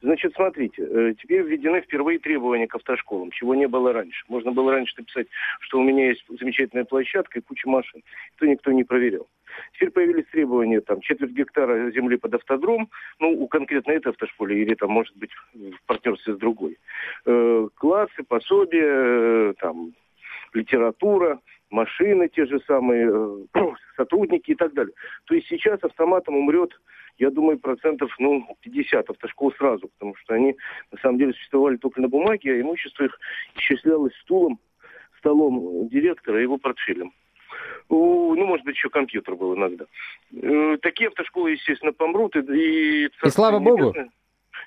Значит, 0.00 0.32
смотрите, 0.34 0.82
э, 0.82 1.14
теперь 1.20 1.42
введены 1.42 1.80
впервые 1.80 2.20
требования 2.20 2.68
к 2.68 2.74
автошколам, 2.76 3.32
чего 3.32 3.54
не 3.54 3.66
было 3.66 3.92
раньше. 3.92 4.24
Можно 4.28 4.52
было 4.52 4.72
раньше 4.72 4.94
написать, 4.96 5.26
что 5.60 5.80
у 5.80 5.82
меня 5.82 6.08
есть 6.08 6.24
замечательная 6.28 6.84
площадка 6.84 7.38
и 7.38 7.42
куча 7.42 7.68
машин. 7.68 8.02
Это 8.36 8.46
никто 8.46 8.70
не 8.70 8.84
проверял. 8.84 9.26
Теперь 9.72 9.90
появились 9.90 10.26
требования, 10.26 10.80
там, 10.80 11.00
четверть 11.00 11.32
гектара 11.32 11.90
земли 11.90 12.16
под 12.16 12.34
автодром, 12.34 12.88
ну, 13.18 13.30
у 13.30 13.48
конкретно 13.48 13.92
этой 13.92 14.10
автошколы, 14.12 14.54
или 14.54 14.74
там, 14.74 14.90
может 14.90 15.16
быть, 15.16 15.30
в 15.54 15.86
партнерстве 15.86 16.34
с 16.34 16.38
другой. 16.38 16.78
Э, 17.26 17.68
классы, 17.74 18.22
пособия, 18.22 19.50
э, 19.50 19.54
там, 19.58 19.94
литература, 20.54 21.40
машины 21.70 22.28
те 22.28 22.46
же 22.46 22.60
самые, 22.68 23.46
сотрудники 23.96 24.52
и 24.52 24.54
так 24.54 24.74
далее. 24.74 24.94
То 25.24 25.34
есть 25.34 25.48
сейчас 25.48 25.82
автоматом 25.82 26.36
умрет 26.36 26.78
я 27.18 27.30
думаю, 27.30 27.58
процентов 27.58 28.14
ну, 28.18 28.46
50 28.60 29.10
автошкол 29.10 29.52
сразу, 29.52 29.88
потому 29.88 30.14
что 30.16 30.34
они 30.34 30.56
на 30.92 30.98
самом 30.98 31.18
деле 31.18 31.32
существовали 31.32 31.76
только 31.76 32.00
на 32.00 32.08
бумаге, 32.08 32.52
а 32.52 32.60
имущество 32.60 33.04
их 33.04 33.18
исчислялось 33.56 34.14
стулом, 34.22 34.58
столом 35.18 35.88
директора 35.88 36.38
и 36.38 36.42
его 36.42 36.58
портфелем. 36.58 37.12
Ну, 37.88 38.46
может 38.46 38.64
быть, 38.64 38.76
еще 38.76 38.90
компьютер 38.90 39.34
был 39.34 39.56
иногда. 39.56 39.86
Э, 40.32 40.76
такие 40.82 41.08
автошколы, 41.08 41.52
естественно, 41.52 41.92
помрут. 41.92 42.36
И, 42.36 42.40
и, 42.40 43.06
и 43.06 43.30
слава 43.30 43.58
богу. 43.58 43.94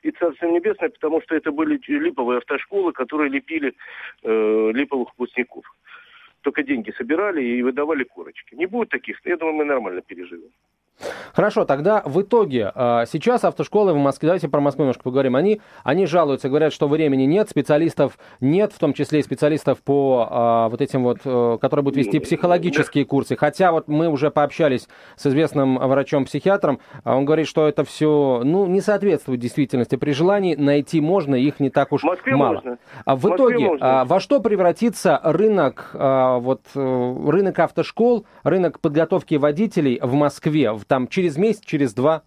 И 0.01 0.11
Царство 0.11 0.47
Небесное, 0.47 0.89
потому 0.89 1.21
что 1.21 1.35
это 1.35 1.51
были 1.51 1.79
липовые 1.87 2.39
автошколы, 2.39 2.91
которые 2.91 3.29
лепили 3.29 3.75
э, 4.23 4.71
липовых 4.73 5.09
выпускников. 5.09 5.63
Только 6.41 6.63
деньги 6.63 6.91
собирали 6.97 7.43
и 7.43 7.61
выдавали 7.61 8.03
корочки. 8.03 8.55
Не 8.55 8.65
будет 8.65 8.89
таких, 8.89 9.19
я 9.25 9.37
думаю, 9.37 9.57
мы 9.57 9.65
нормально 9.65 10.01
переживем. 10.01 10.49
Хорошо, 11.33 11.65
тогда 11.65 12.01
в 12.05 12.21
итоге, 12.21 12.71
а, 12.75 13.05
сейчас 13.05 13.43
автошколы 13.43 13.93
в 13.93 13.97
Москве, 13.97 14.27
давайте 14.27 14.49
про 14.49 14.59
Москву 14.59 14.83
немножко 14.83 15.03
поговорим, 15.03 15.35
они, 15.35 15.61
они 15.83 16.05
жалуются, 16.05 16.49
говорят, 16.49 16.73
что 16.73 16.87
времени 16.87 17.23
нет, 17.23 17.49
специалистов 17.49 18.17
нет, 18.39 18.73
в 18.73 18.79
том 18.79 18.93
числе 18.93 19.19
и 19.19 19.23
специалистов 19.23 19.81
по 19.81 20.27
а, 20.29 20.69
вот 20.69 20.81
этим 20.81 21.03
вот, 21.03 21.19
э, 21.23 21.57
которые 21.61 21.83
будут 21.83 21.97
вести 21.97 22.19
психологические 22.19 23.05
курсы. 23.05 23.35
Хотя 23.35 23.71
вот 23.71 23.87
мы 23.87 24.09
уже 24.09 24.29
пообщались 24.29 24.87
с 25.15 25.25
известным 25.25 25.77
врачом-психиатром, 25.77 26.79
а 27.03 27.15
он 27.15 27.25
говорит, 27.25 27.47
что 27.47 27.67
это 27.67 27.83
все, 27.83 28.41
ну, 28.43 28.65
не 28.65 28.81
соответствует 28.81 29.39
действительности. 29.39 29.95
При 29.95 30.11
желании 30.11 30.55
найти 30.55 30.99
можно, 31.01 31.35
их 31.35 31.59
не 31.59 31.69
так 31.69 31.91
уж 31.91 32.03
мало. 32.03 32.55
Можно. 32.55 32.77
А 33.05 33.15
в, 33.15 33.33
итоге, 33.33 33.67
можно. 33.67 34.05
во 34.05 34.19
что 34.19 34.39
превратится 34.41 35.19
рынок, 35.23 35.91
вот, 35.93 36.61
э, 36.75 37.15
рынок 37.27 37.59
автошкол, 37.59 38.25
рынок 38.43 38.79
подготовки 38.79 39.35
водителей 39.35 39.99
в 40.01 40.13
Москве, 40.13 40.71
там 40.85 41.07
через 41.07 41.37
месяц, 41.37 41.61
через 41.65 41.93
два? 41.93 42.23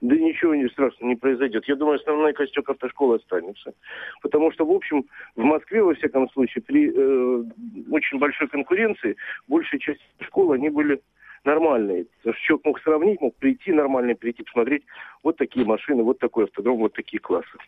Да 0.00 0.16
ничего 0.16 0.54
не 0.54 0.68
страшного 0.68 1.08
не 1.08 1.16
произойдет. 1.16 1.64
Я 1.66 1.76
думаю, 1.76 1.98
основной 1.98 2.34
костюк 2.34 2.68
автошколы 2.68 3.16
останется. 3.16 3.72
Потому 4.20 4.52
что, 4.52 4.66
в 4.66 4.70
общем, 4.70 5.06
в 5.34 5.42
Москве, 5.42 5.82
во 5.82 5.94
всяком 5.94 6.28
случае, 6.30 6.62
при 6.62 6.90
э, 6.90 7.44
очень 7.90 8.18
большой 8.18 8.48
конкуренции, 8.48 9.16
большая 9.48 9.80
часть 9.80 10.02
школ, 10.20 10.52
они 10.52 10.68
были 10.68 11.00
нормальные. 11.44 12.06
Человек 12.22 12.64
мог 12.64 12.80
сравнить, 12.80 13.20
мог 13.20 13.34
прийти 13.36 13.72
нормально, 13.72 14.14
прийти 14.14 14.42
посмотреть 14.42 14.82
вот 15.22 15.36
такие 15.36 15.64
машины, 15.64 16.02
вот 16.02 16.18
такой 16.18 16.44
автодром, 16.44 16.78
вот 16.78 16.92
такие 16.92 17.20
классы. 17.20 17.58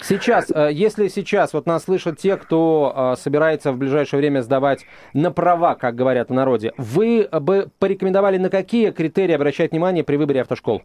Сейчас, 0.00 0.50
э, 0.50 0.70
если 0.72 1.08
сейчас 1.08 1.52
вот 1.52 1.66
нас 1.66 1.84
слышат 1.84 2.18
те, 2.18 2.36
кто 2.36 3.12
э, 3.14 3.16
собирается 3.16 3.72
в 3.72 3.78
ближайшее 3.78 4.18
время 4.18 4.40
сдавать 4.40 4.86
на 5.12 5.30
права, 5.30 5.74
как 5.74 5.94
говорят 5.94 6.30
в 6.30 6.32
народе, 6.32 6.72
вы 6.78 7.28
бы 7.30 7.68
порекомендовали 7.78 8.38
на 8.38 8.48
какие 8.48 8.90
критерии 8.90 9.34
обращать 9.34 9.72
внимание 9.72 10.04
при 10.04 10.16
выборе 10.16 10.40
автошкол? 10.40 10.82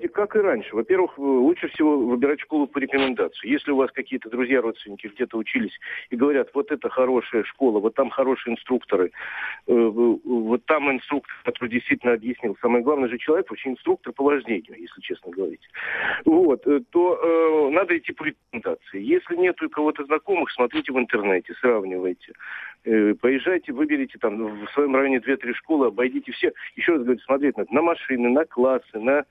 Знаете, 0.00 0.14
как 0.14 0.34
и 0.34 0.38
раньше. 0.38 0.74
Во-первых, 0.74 1.18
лучше 1.18 1.68
всего 1.68 1.98
выбирать 1.98 2.40
школу 2.40 2.66
по 2.66 2.78
рекомендации. 2.78 3.48
Если 3.48 3.70
у 3.70 3.76
вас 3.76 3.90
какие-то 3.92 4.30
друзья, 4.30 4.62
родственники 4.62 5.08
где-то 5.08 5.36
учились 5.36 5.78
и 6.08 6.16
говорят, 6.16 6.48
вот 6.54 6.72
это 6.72 6.88
хорошая 6.88 7.44
школа, 7.44 7.80
вот 7.80 7.94
там 7.96 8.08
хорошие 8.08 8.54
инструкторы, 8.54 9.12
э, 9.66 9.72
вот 9.74 10.64
там 10.64 10.90
инструктор, 10.90 11.34
который 11.44 11.68
действительно 11.68 12.14
объяснил. 12.14 12.56
Самое 12.62 12.82
главное 12.82 13.10
же 13.10 13.18
человек, 13.18 13.50
вообще 13.50 13.70
инструктор 13.70 14.14
по 14.14 14.24
вождению, 14.24 14.80
если 14.80 15.02
честно 15.02 15.32
говорить. 15.32 15.68
Вот, 16.24 16.66
э, 16.66 16.80
то 16.90 17.20
э, 17.22 17.70
надо 17.70 17.98
идти 17.98 18.12
по 18.12 18.24
рекомендации. 18.24 19.02
Если 19.02 19.36
нет 19.36 19.60
у 19.60 19.68
кого-то 19.68 20.04
знакомых, 20.04 20.50
смотрите 20.52 20.92
в 20.92 20.98
интернете, 20.98 21.52
сравнивайте. 21.60 22.32
Э, 22.84 23.14
поезжайте, 23.20 23.72
выберите 23.72 24.18
там 24.18 24.64
в 24.64 24.70
своем 24.70 24.96
районе 24.96 25.18
2-3 25.18 25.52
школы, 25.54 25.88
обойдите 25.88 26.32
все. 26.32 26.52
Еще 26.76 26.92
раз 26.92 27.02
говорю, 27.02 27.20
смотреть 27.20 27.58
надо 27.58 27.74
на 27.74 27.82
машины, 27.82 28.30
на 28.30 28.46
классы, 28.46 28.98
на 28.98 29.26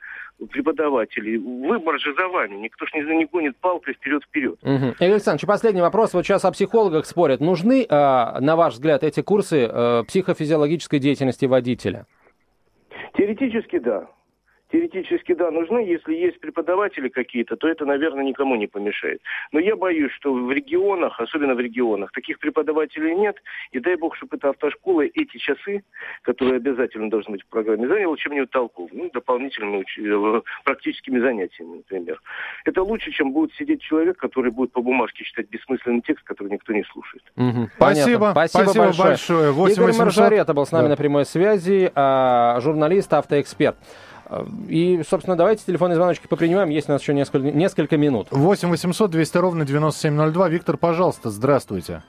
преподавателей. 0.47 1.37
Выбор 1.37 1.99
же 1.99 2.13
за 2.13 2.27
вами. 2.27 2.55
Никто 2.55 2.85
ж 2.85 2.93
не, 2.93 3.01
не 3.17 3.25
гонит 3.25 3.57
палкой 3.57 3.93
вперед-вперед. 3.93 4.57
Угу. 4.61 4.95
Игорь 4.99 5.11
Александрович, 5.11 5.45
последний 5.47 5.81
вопрос. 5.81 6.13
Вот 6.13 6.25
сейчас 6.25 6.45
о 6.45 6.51
психологах 6.51 7.05
спорят. 7.05 7.39
Нужны, 7.39 7.83
э, 7.83 7.89
на 7.89 8.55
ваш 8.55 8.73
взгляд, 8.73 9.03
эти 9.03 9.21
курсы 9.21 9.67
э, 9.69 10.03
психофизиологической 10.07 10.99
деятельности 10.99 11.45
водителя? 11.45 12.05
Теоретически 13.17 13.79
да. 13.79 14.07
Теоретически, 14.71 15.33
да, 15.33 15.51
нужны. 15.51 15.79
Если 15.79 16.13
есть 16.13 16.39
преподаватели 16.39 17.09
какие-то, 17.09 17.55
то 17.55 17.67
это, 17.67 17.85
наверное, 17.85 18.23
никому 18.23 18.55
не 18.55 18.67
помешает. 18.67 19.21
Но 19.51 19.59
я 19.59 19.75
боюсь, 19.75 20.11
что 20.13 20.33
в 20.33 20.51
регионах, 20.51 21.19
особенно 21.19 21.55
в 21.55 21.59
регионах, 21.59 22.11
таких 22.11 22.39
преподавателей 22.39 23.15
нет. 23.15 23.37
И 23.71 23.79
дай 23.79 23.95
бог, 23.95 24.15
чтобы 24.15 24.37
эта 24.37 24.49
автошкола 24.49 25.01
эти 25.01 25.37
часы, 25.37 25.83
которые 26.21 26.57
обязательно 26.57 27.09
должны 27.09 27.33
быть 27.33 27.43
в 27.43 27.47
программе, 27.47 27.87
заняла 27.87 28.15
чем-нибудь 28.17 28.51
толковым, 28.51 28.91
ну, 28.93 29.09
дополнительными 29.11 29.77
уч... 29.77 30.43
практическими 30.63 31.19
занятиями, 31.19 31.77
например. 31.77 32.21
Это 32.65 32.83
лучше, 32.83 33.11
чем 33.11 33.31
будет 33.31 33.53
сидеть 33.55 33.81
человек, 33.81 34.17
который 34.17 34.51
будет 34.51 34.71
по 34.71 34.81
бумажке 34.81 35.23
читать 35.23 35.49
бессмысленный 35.49 36.01
текст, 36.01 36.23
который 36.25 36.51
никто 36.51 36.73
не 36.73 36.83
слушает. 36.83 37.23
Угу. 37.35 37.69
Спасибо. 37.75 38.29
Спасибо, 38.31 38.63
Спасибо 38.63 38.85
большое. 38.85 39.07
большое. 39.07 39.51
8 39.51 39.73
Игорь 39.73 39.85
800... 39.87 40.05
Маржарета 40.05 40.53
был 40.53 40.65
с 40.65 40.71
нами 40.71 40.83
да. 40.83 40.89
на 40.89 40.97
прямой 40.97 41.25
связи, 41.25 41.91
а, 41.95 42.59
журналист, 42.61 43.11
автоэксперт. 43.13 43.77
И, 44.67 45.01
собственно, 45.03 45.35
давайте 45.35 45.65
телефонные 45.65 45.95
звоночки 45.95 46.27
попринимаем. 46.27 46.69
Есть 46.69 46.87
у 46.89 46.91
нас 46.91 47.01
еще 47.01 47.13
несколько, 47.13 47.51
несколько 47.51 47.97
минут. 47.97 48.27
8 48.31 48.69
800 48.69 49.09
200 49.09 49.37
ровно 49.37 49.65
9702. 49.65 50.49
Виктор, 50.49 50.77
пожалуйста, 50.77 51.29
здравствуйте. 51.29 52.03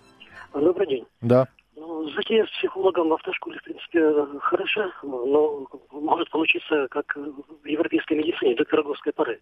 Добрый 0.53 0.87
день. 0.87 1.07
Да. 1.21 1.49
Ну, 1.77 2.09
затея 2.11 2.45
с 2.45 2.51
психологом 2.51 3.09
в 3.09 3.15
автошколе, 3.15 3.59
в 3.59 3.63
принципе, 3.63 4.13
хороша, 4.41 4.91
но 5.03 5.67
может 5.93 6.29
получиться, 6.31 6.89
как 6.91 7.17
в 7.17 7.67
европейской 7.67 8.15
медицине 8.15 8.55
до 8.55 8.65
пироговской 8.65 9.13
поры. 9.13 9.41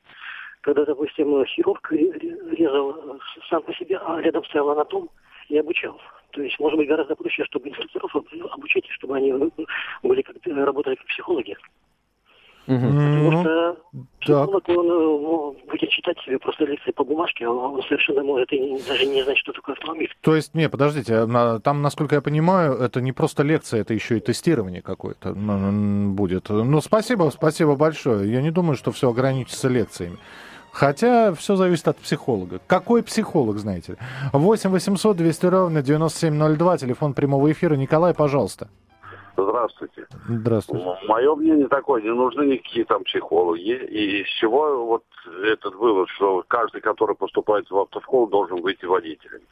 Когда, 0.61 0.85
допустим, 0.85 1.45
хирург 1.47 1.91
резал 1.91 3.19
сам 3.49 3.63
по 3.63 3.73
себе, 3.75 3.99
а 3.99 4.21
рядом 4.21 4.45
стоял 4.45 4.71
анатом 4.71 5.09
и 5.49 5.57
обучал. 5.59 6.01
То 6.33 6.43
есть, 6.43 6.59
может 6.61 6.77
быть, 6.77 6.89
гораздо 6.89 7.17
проще, 7.17 7.45
чтобы 7.45 7.71
инструкторов 7.71 8.15
обучить, 8.51 8.87
чтобы 8.91 9.17
они 9.17 9.33
были 10.03 10.23
как, 10.23 10.37
работали 10.47 10.97
как 10.97 11.07
психологи. 11.07 11.57
Угу. 12.69 12.77
Потому 12.77 13.41
что 13.41 13.77
психолог, 14.21 14.69
он 14.69 14.87
ну, 14.87 15.57
будет 15.71 15.89
читать 15.89 16.19
себе 16.21 16.39
просто 16.39 16.67
лекции 16.67 16.91
по 16.91 17.03
бумажке, 17.03 17.47
а 17.47 17.51
он 17.51 17.83
совершенно 17.83 18.23
может 18.23 18.53
и 18.53 18.79
даже 18.87 19.07
не 19.07 19.23
знать, 19.23 19.39
что 19.39 19.53
такое 19.53 19.75
автомобиль. 19.75 20.15
То 20.21 20.37
есть, 20.37 20.55
не, 20.55 20.69
подождите, 20.69 21.27
там, 21.65 21.81
насколько 21.81 22.15
я 22.15 22.21
понимаю, 22.21 22.75
это 22.75 23.01
не 23.01 23.13
просто 23.13 23.43
лекция, 23.43 23.81
это 23.81 23.95
еще 23.95 24.19
и 24.19 24.21
тестирование 24.21 24.83
какое-то 24.83 25.33
будет. 25.33 26.51
Ну, 26.51 26.81
спасибо, 26.83 27.31
спасибо 27.31 27.75
большое. 27.75 28.31
Я 28.31 28.43
не 28.43 28.51
думаю, 28.51 28.77
что 28.77 28.93
все 28.93 29.09
ограничится 29.09 29.69
лекциями. 29.69 30.19
Хотя 30.71 31.33
все 31.33 31.57
зависит 31.57 31.89
от 31.89 31.97
психолога. 31.97 32.61
Какой 32.67 33.03
психолог, 33.03 33.57
знаете? 33.59 33.97
8 34.33 34.71
800 34.71 35.17
200 35.17 35.47
ровно 35.47 35.83
9702, 35.83 36.79
телефон 36.79 37.15
прямого 37.15 37.51
эфира. 37.51 37.75
Николай, 37.75 38.13
пожалуйста. 38.15 38.69
Здравствуйте. 39.39 40.07
Здравствуйте. 40.29 40.99
Мое 41.07 41.35
мнение 41.37 41.69
такое, 41.69 42.03
не 42.03 42.13
нужны 42.13 42.43
никакие 42.45 42.85
там 42.85 43.05
психологи. 43.05 43.71
И 43.71 44.23
из 44.23 44.29
чего 44.41 44.85
вот 44.85 45.05
этот 45.45 45.75
вывод, 45.77 46.09
что 46.11 46.45
каждый, 46.49 46.81
который 46.81 47.15
поступает 47.15 47.71
в 47.71 47.79
автошколу, 47.79 48.27
должен 48.27 48.61
быть 48.61 48.83
водителем. 48.83 49.43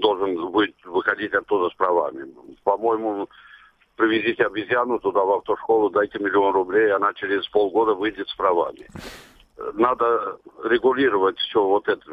Должен 0.00 0.50
быть, 0.52 0.74
выходить 0.84 1.32
оттуда 1.32 1.70
с 1.70 1.74
правами. 1.74 2.26
По-моему, 2.62 3.28
привезите 3.96 4.44
обезьяну 4.44 4.98
туда 4.98 5.24
в 5.24 5.32
автошколу, 5.32 5.88
дайте 5.88 6.18
миллион 6.18 6.52
рублей, 6.52 6.92
она 6.92 7.14
через 7.14 7.48
полгода 7.48 7.94
выйдет 7.94 8.28
с 8.28 8.34
правами. 8.34 8.86
Надо 9.74 10.38
регулировать 10.64 11.38
все 11.38 11.62
вот 11.62 11.88
это. 11.88 12.04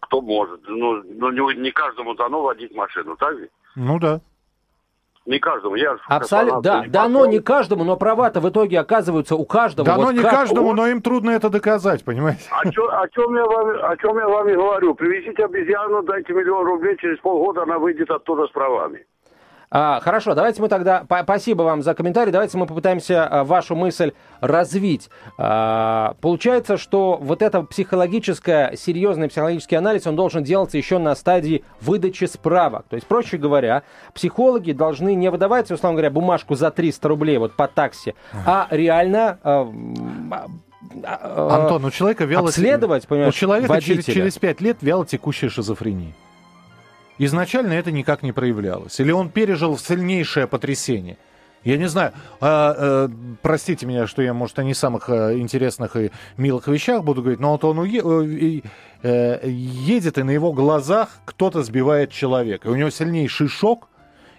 Кто 0.00 0.20
может. 0.20 0.60
Ну, 0.66 1.02
ну 1.04 1.30
не, 1.30 1.60
не 1.60 1.70
каждому 1.70 2.14
дано 2.14 2.42
водить 2.42 2.74
машину, 2.74 3.16
так 3.16 3.36
ведь? 3.36 3.50
Ну 3.76 3.98
да. 3.98 4.20
Не 5.26 5.38
каждому. 5.38 5.74
Я 5.76 5.96
Абсолютно, 6.06 6.60
да. 6.60 6.82
Не 6.82 6.88
дано 6.88 7.26
не 7.26 7.40
каждому, 7.40 7.84
но 7.84 7.96
права-то 7.96 8.40
в 8.40 8.48
итоге 8.48 8.78
оказываются 8.78 9.36
у 9.36 9.46
каждого. 9.46 9.86
Дано 9.86 10.04
вот 10.04 10.12
не 10.12 10.20
как... 10.20 10.30
каждому, 10.30 10.74
но 10.74 10.86
им 10.86 11.00
трудно 11.00 11.30
это 11.30 11.48
доказать, 11.48 12.04
понимаете? 12.04 12.42
О 12.50 12.70
чем, 12.70 12.84
о, 12.90 13.08
чем 13.08 13.34
я 13.34 13.44
вам, 13.44 13.90
о 13.90 13.96
чем 13.96 14.18
я 14.18 14.28
вам 14.28 14.48
и 14.48 14.54
говорю. 14.54 14.94
Привезите 14.94 15.44
обезьяну, 15.44 16.02
дайте 16.02 16.32
миллион 16.34 16.66
рублей, 16.66 16.96
через 16.98 17.18
полгода 17.20 17.62
она 17.62 17.78
выйдет 17.78 18.10
оттуда 18.10 18.46
с 18.46 18.50
правами. 18.50 19.06
А, 19.76 19.98
хорошо, 19.98 20.36
давайте 20.36 20.62
мы 20.62 20.68
тогда... 20.68 21.04
Спасибо 21.24 21.62
вам 21.62 21.82
за 21.82 21.94
комментарий. 21.94 22.30
Давайте 22.30 22.56
мы 22.56 22.66
попытаемся 22.66 23.26
а, 23.26 23.42
вашу 23.42 23.74
мысль 23.74 24.12
развить. 24.40 25.10
А, 25.36 26.14
получается, 26.20 26.76
что 26.76 27.18
вот 27.20 27.42
это 27.42 27.62
психологическое, 27.62 28.76
серьезный 28.76 29.28
психологический 29.28 29.74
анализ, 29.74 30.06
он 30.06 30.14
должен 30.14 30.44
делаться 30.44 30.78
еще 30.78 30.98
на 30.98 31.16
стадии 31.16 31.64
выдачи 31.80 32.26
справок. 32.26 32.86
То 32.88 32.94
есть, 32.94 33.08
проще 33.08 33.36
говоря, 33.36 33.82
психологи 34.14 34.70
должны 34.70 35.16
не 35.16 35.28
выдавать, 35.28 35.72
условно 35.72 35.96
говоря, 35.96 36.10
бумажку 36.10 36.54
за 36.54 36.70
300 36.70 37.08
рублей 37.08 37.38
вот 37.38 37.54
по 37.54 37.66
такси, 37.66 38.14
а 38.46 38.68
реально 38.70 39.40
а, 39.42 39.68
Антон, 41.02 41.84
у 41.84 41.90
человека 41.90 42.26
вяло... 42.26 42.48
Обследовать, 42.48 43.08
понимаешь, 43.08 43.34
У 43.34 43.36
человека 43.36 43.80
через, 43.80 44.04
через 44.04 44.38
5 44.38 44.60
лет 44.60 44.76
вяло 44.82 45.04
текущая 45.04 45.48
шизофрения. 45.48 46.14
Изначально 47.18 47.72
это 47.74 47.92
никак 47.92 48.22
не 48.22 48.32
проявлялось. 48.32 48.98
Или 49.00 49.12
он 49.12 49.30
пережил 49.30 49.78
сильнейшее 49.78 50.46
потрясение. 50.46 51.18
Я 51.62 51.78
не 51.78 51.88
знаю, 51.88 52.12
а, 52.40 52.74
а, 52.76 53.10
простите 53.40 53.86
меня, 53.86 54.06
что 54.06 54.20
я, 54.20 54.34
может, 54.34 54.58
о 54.58 54.64
не 54.64 54.74
самых 54.74 55.08
а, 55.08 55.34
интересных 55.34 55.96
и 55.96 56.10
милых 56.36 56.68
вещах 56.68 57.02
буду 57.04 57.22
говорить, 57.22 57.40
но 57.40 57.52
вот 57.52 57.64
он 57.64 57.78
уе- 57.80 58.62
э, 58.62 58.68
э, 59.02 59.48
едет, 59.48 60.18
и 60.18 60.22
на 60.22 60.30
его 60.30 60.52
глазах 60.52 61.08
кто-то 61.24 61.62
сбивает 61.62 62.10
человека. 62.10 62.68
И 62.68 62.70
у 62.70 62.74
него 62.74 62.90
сильнейший 62.90 63.48
шок, 63.48 63.88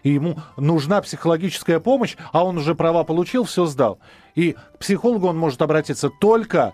и 0.03 0.11
ему 0.11 0.37
нужна 0.55 1.01
психологическая 1.01 1.79
помощь, 1.79 2.15
а 2.31 2.45
он 2.45 2.57
уже 2.57 2.75
права 2.75 3.03
получил, 3.03 3.43
все 3.45 3.65
сдал. 3.65 3.97
И 4.35 4.55
к 4.75 4.79
психологу 4.79 5.27
он 5.27 5.37
может 5.37 5.63
обратиться 5.63 6.11
только, 6.11 6.73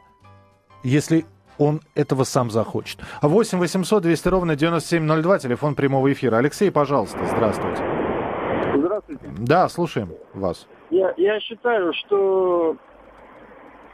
если 0.83 1.25
он 1.57 1.81
этого 1.95 2.23
сам 2.23 2.49
захочет. 2.49 2.99
8 3.21 3.59
800 3.59 4.03
200 4.03 4.27
ровно 4.27 4.55
9702, 4.55 5.39
телефон 5.39 5.75
прямого 5.75 6.11
эфира. 6.11 6.37
Алексей, 6.37 6.71
пожалуйста, 6.71 7.19
здравствуйте. 7.25 7.83
Здравствуйте. 8.75 9.25
Да, 9.39 9.69
слушаем 9.69 10.09
вас. 10.33 10.67
Я, 10.89 11.13
я 11.17 11.39
считаю, 11.39 11.93
что 11.93 12.75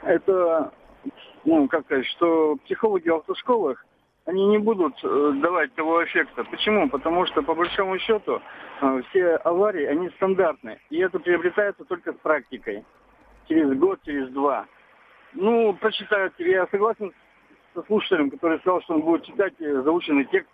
это, 0.03 0.71
ну, 1.45 1.67
как 1.67 1.85
сказать, 1.85 2.05
что 2.07 2.57
психологи 2.65 3.09
в 3.09 3.15
автошколах, 3.15 3.83
они 4.25 4.45
не 4.45 4.57
будут 4.57 4.93
э, 5.03 5.31
давать 5.41 5.73
того 5.75 6.03
эффекта. 6.03 6.43
Почему? 6.43 6.89
Потому 6.89 7.25
что, 7.27 7.41
по 7.41 7.55
большому 7.55 7.97
счету, 7.97 8.41
э, 8.81 9.01
все 9.09 9.35
аварии, 9.37 9.85
они 9.85 10.09
стандартные. 10.09 10.79
И 10.89 10.97
это 10.97 11.17
приобретается 11.19 11.85
только 11.85 12.11
с 12.11 12.17
практикой. 12.17 12.83
Через 13.47 13.77
год, 13.79 13.99
через 14.05 14.29
два. 14.29 14.65
Ну, 15.33 15.73
прочитают, 15.73 16.33
я 16.39 16.67
согласен 16.67 17.13
со 17.77 17.83
слушателем, 17.85 18.31
который 18.31 18.59
сказал, 18.59 18.81
что 18.81 18.95
он 18.95 19.01
будет 19.01 19.23
читать 19.23 19.53
э, 19.59 19.81
заученный 19.83 20.25
текст 20.25 20.49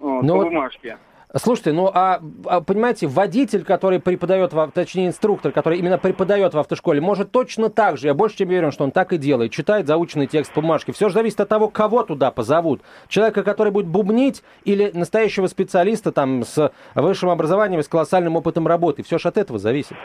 вот, 0.00 0.22
ну, 0.22 0.38
по 0.38 0.44
бумажке. 0.44 0.98
Слушайте, 1.36 1.72
ну 1.72 1.88
а, 1.94 2.20
а 2.46 2.60
понимаете, 2.60 3.06
водитель, 3.06 3.62
который 3.62 4.00
преподает, 4.00 4.52
в, 4.52 4.70
точнее 4.74 5.06
инструктор, 5.06 5.52
который 5.52 5.78
именно 5.78 5.96
преподает 5.96 6.54
в 6.54 6.58
автошколе, 6.58 7.00
может 7.00 7.30
точно 7.30 7.70
так 7.70 7.98
же, 7.98 8.08
я 8.08 8.14
больше 8.14 8.38
чем 8.38 8.48
уверен, 8.48 8.72
что 8.72 8.82
он 8.82 8.90
так 8.90 9.12
и 9.12 9.18
делает, 9.18 9.52
читает 9.52 9.86
заученный 9.86 10.26
текст 10.26 10.52
по 10.52 10.60
бумажке. 10.60 10.90
Все 10.90 11.08
же 11.08 11.14
зависит 11.14 11.38
от 11.40 11.48
того, 11.48 11.68
кого 11.68 12.02
туда 12.02 12.32
позовут. 12.32 12.82
Человека, 13.06 13.44
который 13.44 13.72
будет 13.72 13.86
бубнить, 13.86 14.42
или 14.64 14.90
настоящего 14.92 15.46
специалиста 15.46 16.10
там 16.10 16.42
с 16.42 16.72
высшим 16.96 17.30
образованием 17.30 17.78
и 17.78 17.84
с 17.84 17.88
колоссальным 17.88 18.34
опытом 18.34 18.66
работы. 18.66 19.04
Все 19.04 19.18
же 19.18 19.28
от 19.28 19.36
этого 19.36 19.60
зависит. 19.60 19.96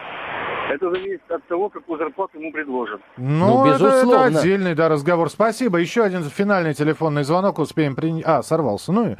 Это 0.69 0.89
зависит 0.89 1.21
от 1.29 1.45
того, 1.47 1.69
какую 1.69 1.99
зарплату 1.99 2.39
ему 2.39 2.51
предложат. 2.51 3.01
Ну, 3.17 3.63
ну 3.63 3.65
безусловно. 3.65 4.15
Это, 4.15 4.29
это 4.29 4.39
отдельный 4.39 4.75
да, 4.75 4.89
разговор. 4.89 5.29
Спасибо. 5.29 5.77
Еще 5.77 6.03
один 6.03 6.23
финальный 6.23 6.73
телефонный 6.73 7.23
звонок 7.23 7.59
успеем 7.59 7.95
принять. 7.95 8.23
А, 8.25 8.41
сорвался. 8.41 8.91
Ну 8.91 9.15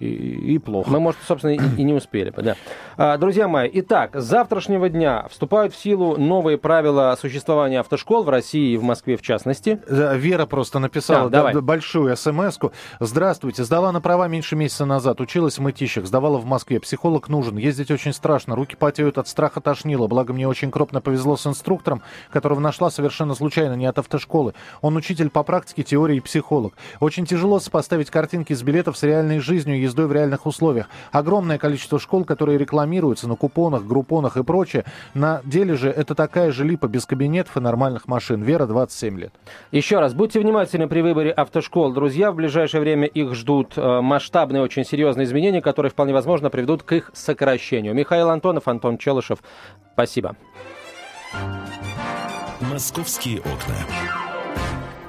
и, 0.00 0.06
и 0.06 0.58
плохо. 0.58 0.90
Мы, 0.90 1.00
может, 1.00 1.20
собственно, 1.26 1.52
и, 1.52 1.58
и 1.80 1.84
не 1.84 1.94
успели 1.94 2.30
бы, 2.30 2.42
да. 2.42 2.56
А, 2.96 3.16
друзья 3.16 3.48
мои, 3.48 3.70
итак, 3.72 4.16
с 4.16 4.24
завтрашнего 4.24 4.88
дня 4.88 5.26
вступают 5.30 5.72
в 5.72 5.76
силу 5.76 6.16
новые 6.16 6.58
правила 6.58 7.16
существования 7.20 7.80
автошкол 7.80 8.24
в 8.24 8.28
России 8.28 8.72
и 8.72 8.76
в 8.76 8.82
Москве 8.82 9.16
в 9.16 9.22
частности. 9.22 9.80
Вера 9.88 10.46
просто 10.46 10.78
написала 10.78 11.30
да, 11.30 11.52
да, 11.52 11.60
большую 11.60 12.16
смс 12.16 12.58
-ку. 12.58 12.72
Здравствуйте. 13.00 13.64
Сдала 13.64 13.92
на 13.92 14.00
права 14.00 14.28
меньше 14.28 14.56
месяца 14.56 14.84
назад. 14.84 15.20
Училась 15.20 15.58
в 15.58 15.62
Мытищах. 15.62 16.06
Сдавала 16.06 16.38
в 16.38 16.44
Москве. 16.44 16.80
Психолог 16.80 17.28
нужен. 17.28 17.56
Ездить 17.56 17.90
очень 17.90 18.12
страшно. 18.12 18.56
Руки 18.56 18.76
потеют 18.76 19.18
от 19.18 19.28
страха 19.28 19.60
тошнило. 19.60 20.06
Благо 20.08 20.32
мне 20.32 20.48
очень 20.48 20.70
крупно 20.70 20.87
крупно 20.88 21.02
повезло 21.02 21.36
с 21.36 21.46
инструктором, 21.46 22.02
которого 22.30 22.60
нашла 22.60 22.90
совершенно 22.90 23.34
случайно, 23.34 23.74
не 23.74 23.84
от 23.84 23.98
автошколы. 23.98 24.54
Он 24.80 24.96
учитель 24.96 25.28
по 25.28 25.42
практике, 25.42 25.82
теории 25.82 26.16
и 26.16 26.20
психолог. 26.20 26.72
Очень 27.00 27.26
тяжело 27.26 27.60
сопоставить 27.60 28.08
картинки 28.10 28.54
с 28.54 28.62
билетов 28.62 28.96
с 28.96 29.02
реальной 29.02 29.40
жизнью, 29.40 29.78
ездой 29.78 30.06
в 30.06 30.12
реальных 30.12 30.46
условиях. 30.46 30.88
Огромное 31.12 31.58
количество 31.58 31.98
школ, 31.98 32.24
которые 32.24 32.56
рекламируются 32.56 33.28
на 33.28 33.36
купонах, 33.36 33.84
группонах 33.84 34.38
и 34.38 34.42
прочее. 34.42 34.84
На 35.12 35.42
деле 35.44 35.74
же 35.74 35.90
это 35.90 36.14
такая 36.14 36.52
же 36.52 36.64
липа 36.64 36.88
без 36.88 37.04
кабинетов 37.04 37.58
и 37.58 37.60
нормальных 37.60 38.08
машин. 38.08 38.42
Вера, 38.42 38.66
27 38.66 39.18
лет. 39.18 39.34
Еще 39.70 40.00
раз, 40.00 40.14
будьте 40.14 40.40
внимательны 40.40 40.88
при 40.88 41.02
выборе 41.02 41.32
автошкол, 41.32 41.92
друзья. 41.92 42.32
В 42.32 42.36
ближайшее 42.36 42.80
время 42.80 43.06
их 43.06 43.34
ждут 43.34 43.76
э, 43.76 44.00
масштабные, 44.00 44.62
очень 44.62 44.86
серьезные 44.86 45.26
изменения, 45.26 45.60
которые 45.60 45.90
вполне 45.90 46.14
возможно 46.14 46.48
приведут 46.48 46.82
к 46.82 46.92
их 46.92 47.10
сокращению. 47.12 47.94
Михаил 47.94 48.30
Антонов, 48.30 48.68
Антон 48.68 48.96
Челышев. 48.96 49.40
Спасибо. 49.92 50.36
«Московские 52.60 53.40
окна». 53.40 54.27